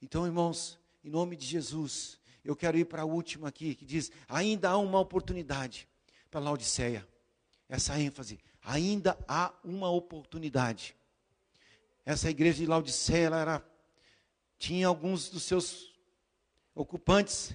[0.00, 4.12] Então, irmãos, em nome de Jesus, eu quero ir para a última aqui, que diz:
[4.28, 5.88] ainda há uma oportunidade
[6.30, 7.08] para Laodiceia.
[7.66, 10.97] Essa ênfase, ainda há uma oportunidade.
[12.08, 13.70] Essa igreja de Laodiceia, ela era,
[14.56, 15.94] tinha alguns dos seus
[16.74, 17.54] ocupantes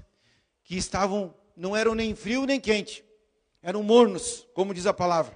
[0.63, 3.03] que estavam, não eram nem frio nem quente,
[3.63, 5.35] eram mornos, como diz a palavra.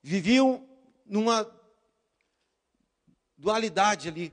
[0.00, 0.64] Viviam
[1.04, 1.44] numa
[3.36, 4.32] dualidade ali,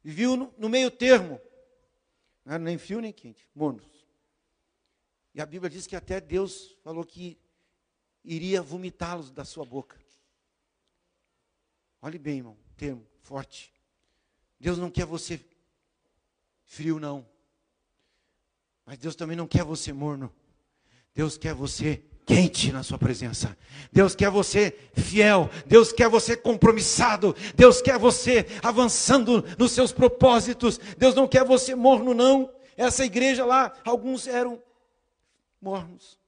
[0.00, 1.40] viviam no, no meio termo,
[2.44, 4.06] não era nem frio nem quente, mornos.
[5.34, 7.36] E a Bíblia diz que até Deus falou que
[8.22, 9.98] iria vomitá-los da sua boca.
[12.00, 13.72] Olhe bem, irmão, termo forte.
[14.58, 15.40] Deus não quer você
[16.64, 17.26] frio, não.
[18.86, 20.32] Mas Deus também não quer você morno.
[21.14, 23.56] Deus quer você quente na sua presença.
[23.92, 30.78] Deus quer você fiel, Deus quer você compromissado, Deus quer você avançando nos seus propósitos.
[30.96, 32.52] Deus não quer você morno não.
[32.76, 34.62] Essa igreja lá, alguns eram
[35.60, 36.18] mornos,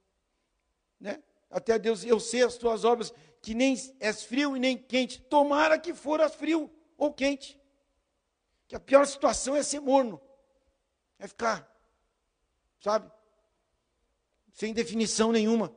[0.99, 1.19] né?
[1.49, 5.21] Até Deus, eu sei as tuas obras que nem és frio e nem quente.
[5.21, 7.59] Tomara que foras frio ou quente.
[8.67, 10.21] Que a pior situação é ser morno.
[11.17, 11.69] É ficar,
[12.79, 13.11] sabe?
[14.53, 15.75] Sem definição nenhuma.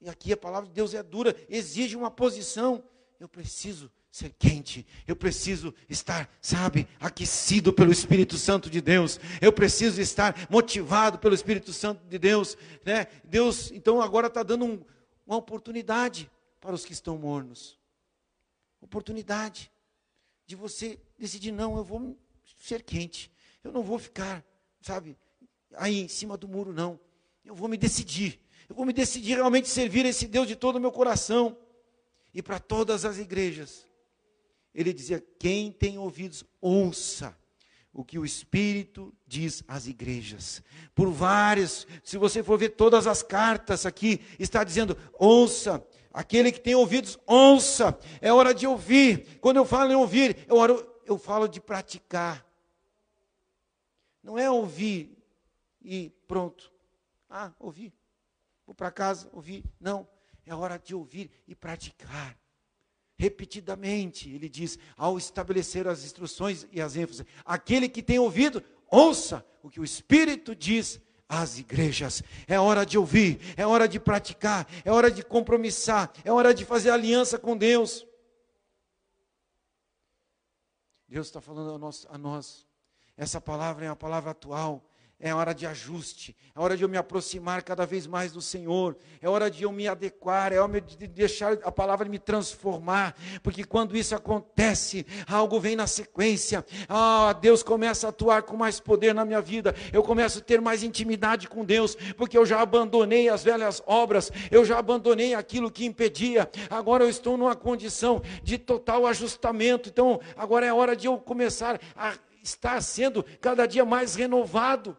[0.00, 2.84] E aqui a palavra de Deus é dura, exige uma posição.
[3.18, 9.52] Eu preciso ser quente, eu preciso estar, sabe, aquecido pelo Espírito Santo de Deus, eu
[9.52, 13.08] preciso estar motivado pelo Espírito Santo de Deus, né?
[13.24, 14.84] Deus, então agora está dando um,
[15.26, 17.78] uma oportunidade para os que estão mornos.
[18.80, 19.70] Oportunidade
[20.46, 22.16] de você decidir: não, eu vou
[22.58, 23.30] ser quente,
[23.64, 24.44] eu não vou ficar,
[24.80, 25.16] sabe,
[25.74, 26.98] aí em cima do muro, não,
[27.44, 30.80] eu vou me decidir eu vou me decidir realmente servir esse Deus de todo o
[30.80, 31.56] meu coração.
[32.34, 33.86] E para todas as igrejas,
[34.74, 37.36] ele dizia: quem tem ouvidos, ouça
[37.96, 40.62] o que o Espírito diz às igrejas.
[40.94, 45.84] Por várias, se você for ver todas as cartas aqui, está dizendo: ouça.
[46.12, 47.98] Aquele que tem ouvidos, ouça.
[48.22, 49.38] É hora de ouvir.
[49.40, 52.46] Quando eu falo em ouvir, eu, eu falo de praticar.
[54.22, 55.16] Não é ouvir
[55.82, 56.72] e pronto.
[57.28, 57.92] Ah, ouvi
[58.66, 59.64] vou para casa ouvir.
[59.80, 60.06] Não,
[60.44, 62.36] é hora de ouvir e praticar.
[63.18, 69.44] Repetidamente, ele diz, ao estabelecer as instruções e as ênfases, aquele que tem ouvido, ouça
[69.62, 72.22] o que o Espírito diz às igrejas.
[72.46, 76.64] É hora de ouvir, é hora de praticar, é hora de compromissar, é hora de
[76.64, 78.06] fazer aliança com Deus.
[81.08, 82.66] Deus está falando a nós, a nós.
[83.16, 84.86] Essa palavra é uma palavra atual
[85.18, 88.94] é hora de ajuste, é hora de eu me aproximar cada vez mais do Senhor,
[89.22, 93.64] é hora de eu me adequar, é hora de deixar a palavra me transformar, porque
[93.64, 99.14] quando isso acontece, algo vem na sequência, ah, Deus começa a atuar com mais poder
[99.14, 103.30] na minha vida, eu começo a ter mais intimidade com Deus, porque eu já abandonei
[103.30, 108.58] as velhas obras, eu já abandonei aquilo que impedia, agora eu estou numa condição de
[108.58, 114.14] total ajustamento, então agora é hora de eu começar a estar sendo cada dia mais
[114.14, 114.96] renovado.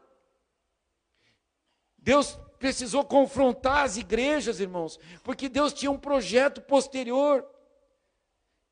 [2.08, 7.46] Deus precisou confrontar as igrejas, irmãos, porque Deus tinha um projeto posterior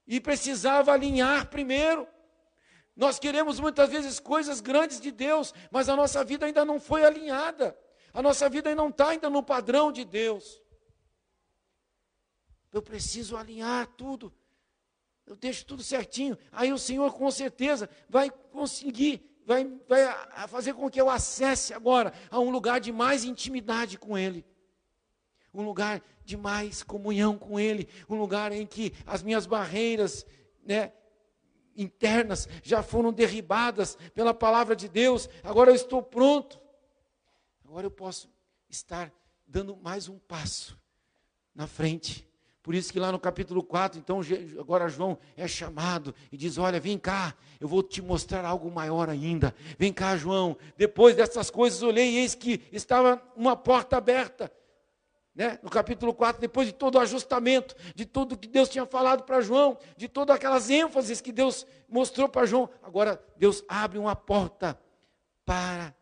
[0.07, 2.07] e precisava alinhar primeiro.
[2.95, 7.03] Nós queremos muitas vezes coisas grandes de Deus, mas a nossa vida ainda não foi
[7.03, 7.77] alinhada.
[8.13, 10.63] A nossa vida ainda não está ainda no padrão de Deus.
[12.71, 14.33] Eu preciso alinhar tudo.
[15.25, 16.37] Eu deixo tudo certinho.
[16.53, 22.13] Aí o Senhor com certeza vai conseguir vai, vai fazer com que eu acesse agora
[22.29, 24.45] a um lugar de mais intimidade com Ele.
[25.53, 27.87] Um lugar de mais comunhão com Ele.
[28.09, 30.25] Um lugar em que as minhas barreiras
[30.63, 30.91] né,
[31.75, 35.29] internas já foram derribadas pela palavra de Deus.
[35.43, 36.59] Agora eu estou pronto.
[37.63, 38.29] Agora eu posso
[38.69, 39.13] estar
[39.47, 40.77] dando mais um passo
[41.53, 42.27] na frente
[42.65, 44.21] Por isso que lá no capítulo 4, então
[44.59, 49.07] agora João é chamado e diz: Olha, vem cá, eu vou te mostrar algo maior
[49.07, 49.53] ainda.
[49.77, 50.57] Vem cá, João.
[50.75, 54.51] Depois dessas coisas, olhei e eis que estava uma porta aberta.
[55.35, 55.59] Né?
[55.61, 59.41] No capítulo 4, depois de todo o ajustamento, de tudo que Deus tinha falado para
[59.41, 64.75] João, de todas aquelas ênfases que Deus mostrou para João, agora Deus abre uma porta
[65.45, 65.93] para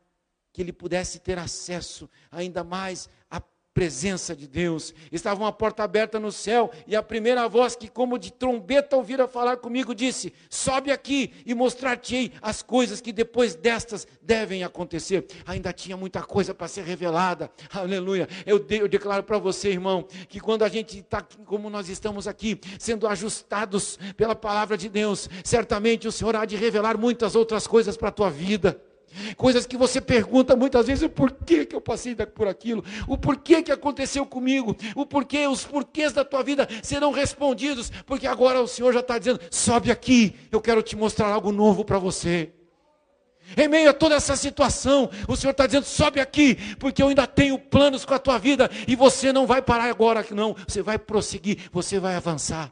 [0.54, 3.42] que ele pudesse ter acesso ainda mais à
[3.74, 4.94] presença de Deus.
[5.12, 9.28] Estava uma porta aberta no céu e a primeira voz que, como de trombeta, ouvira
[9.28, 15.26] falar comigo, disse: Sobe aqui e mostrar-te-ei as coisas que depois destas devem acontecer.
[15.46, 17.52] Ainda tinha muita coisa para ser revelada.
[17.74, 18.28] Aleluia.
[18.46, 22.28] Eu, de, eu declaro para você, irmão, que quando a gente está como nós estamos
[22.28, 27.66] aqui, sendo ajustados pela palavra de Deus, certamente o Senhor há de revelar muitas outras
[27.66, 28.80] coisas para a tua vida.
[29.38, 33.62] Coisas que você pergunta muitas vezes, o porquê que eu passei por aquilo, o porquê
[33.62, 38.68] que aconteceu comigo, o porquê, os porquês da tua vida serão respondidos, porque agora o
[38.68, 42.52] Senhor já está dizendo: sobe aqui, eu quero te mostrar algo novo para você.
[43.58, 47.28] Em meio a toda essa situação, o Senhor está dizendo: sobe aqui, porque eu ainda
[47.28, 50.98] tenho planos com a tua vida, e você não vai parar agora, não, você vai
[50.98, 52.72] prosseguir, você vai avançar.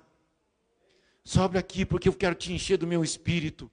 [1.24, 3.70] Sobe aqui, porque eu quero te encher do meu espírito.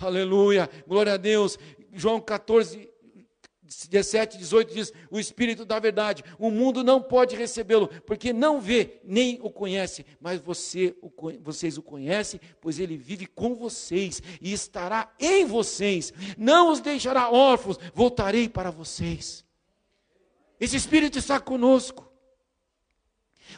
[0.00, 1.58] Aleluia, glória a Deus.
[1.92, 2.90] João 14,
[3.62, 9.00] 17, 18 diz: O Espírito da Verdade, o mundo não pode recebê-lo, porque não vê
[9.04, 14.52] nem o conhece, mas você, o, vocês o conhecem, pois ele vive com vocês e
[14.52, 19.44] estará em vocês, não os deixará órfãos, voltarei para vocês.
[20.58, 22.10] Esse Espírito está conosco.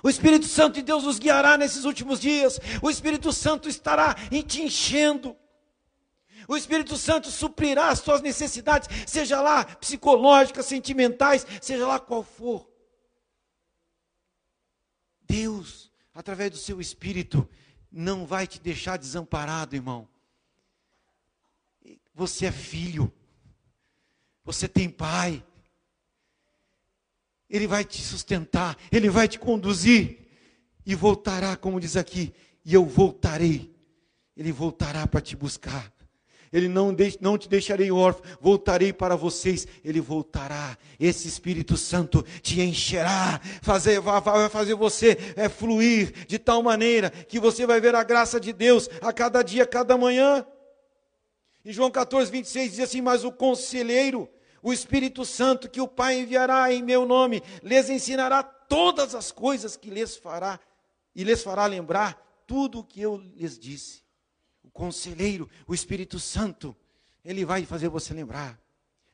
[0.03, 2.59] O Espírito Santo de Deus nos guiará nesses últimos dias.
[2.83, 4.15] O Espírito Santo estará
[4.47, 5.37] te enchendo.
[6.47, 12.69] O Espírito Santo suprirá as suas necessidades, seja lá psicológicas, sentimentais, seja lá qual for.
[15.23, 17.49] Deus, através do seu Espírito,
[17.91, 20.09] não vai te deixar desamparado, irmão.
[22.15, 23.13] Você é filho,
[24.45, 25.45] você tem pai,
[27.49, 30.25] Ele vai te sustentar, Ele vai te conduzir,
[30.87, 32.35] e voltará, como diz aqui,
[32.65, 33.75] e eu voltarei,
[34.37, 35.94] Ele voltará para te buscar.
[36.55, 42.61] Ele não, não te deixarei órfão, voltarei para vocês, Ele voltará, esse Espírito Santo te
[42.61, 47.97] encherá, fazer, vai, vai fazer você é, fluir de tal maneira que você vai ver
[47.97, 50.47] a graça de Deus a cada dia, a cada manhã.
[51.65, 54.31] Em João 14, 26 diz assim: Mas o conselheiro,
[54.63, 59.77] o Espírito Santo que o Pai enviará em meu nome, lhes ensinará todas as coisas
[59.77, 60.61] que lhes fará,
[61.17, 64.04] e lhes fará lembrar tudo o que eu lhes disse
[64.75, 66.77] conselheiro, o Espírito Santo,
[67.25, 68.61] ele vai fazer você lembrar.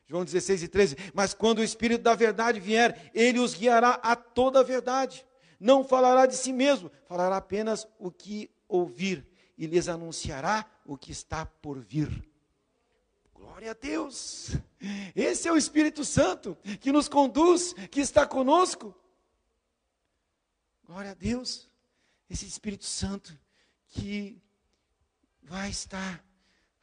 [0.07, 0.97] João 16 e 13.
[1.15, 5.25] Mas quando o Espírito da verdade vier, ele os guiará a toda a verdade.
[5.61, 9.25] Não falará de si mesmo, falará apenas o que ouvir
[9.57, 12.27] e lhes anunciará o que está por vir.
[13.35, 14.57] Glória a Deus!
[15.15, 18.95] Esse é o Espírito Santo que nos conduz, que está conosco.
[20.85, 21.69] Glória a Deus!
[22.29, 23.39] Esse Espírito Santo
[23.89, 24.41] que
[25.51, 26.25] vai estar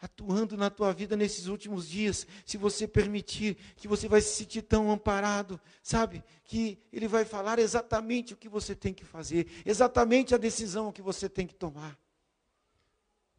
[0.01, 4.61] atuando na tua vida nesses últimos dias, se você permitir, que você vai se sentir
[4.61, 6.21] tão amparado, sabe?
[6.43, 11.01] Que ele vai falar exatamente o que você tem que fazer, exatamente a decisão que
[11.01, 11.97] você tem que tomar.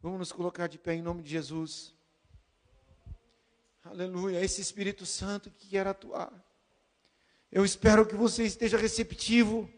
[0.01, 1.93] Vamos nos colocar de pé em nome de Jesus.
[3.83, 6.33] Aleluia, esse Espírito Santo que quer atuar.
[7.51, 9.71] Eu espero que você esteja receptivo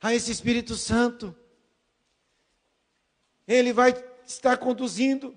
[0.00, 1.34] a esse Espírito Santo.
[3.46, 5.36] Ele vai está conduzindo.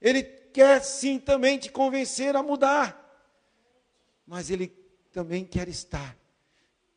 [0.00, 3.02] Ele quer sim também te convencer a mudar.
[4.26, 4.68] Mas ele
[5.12, 6.16] também quer estar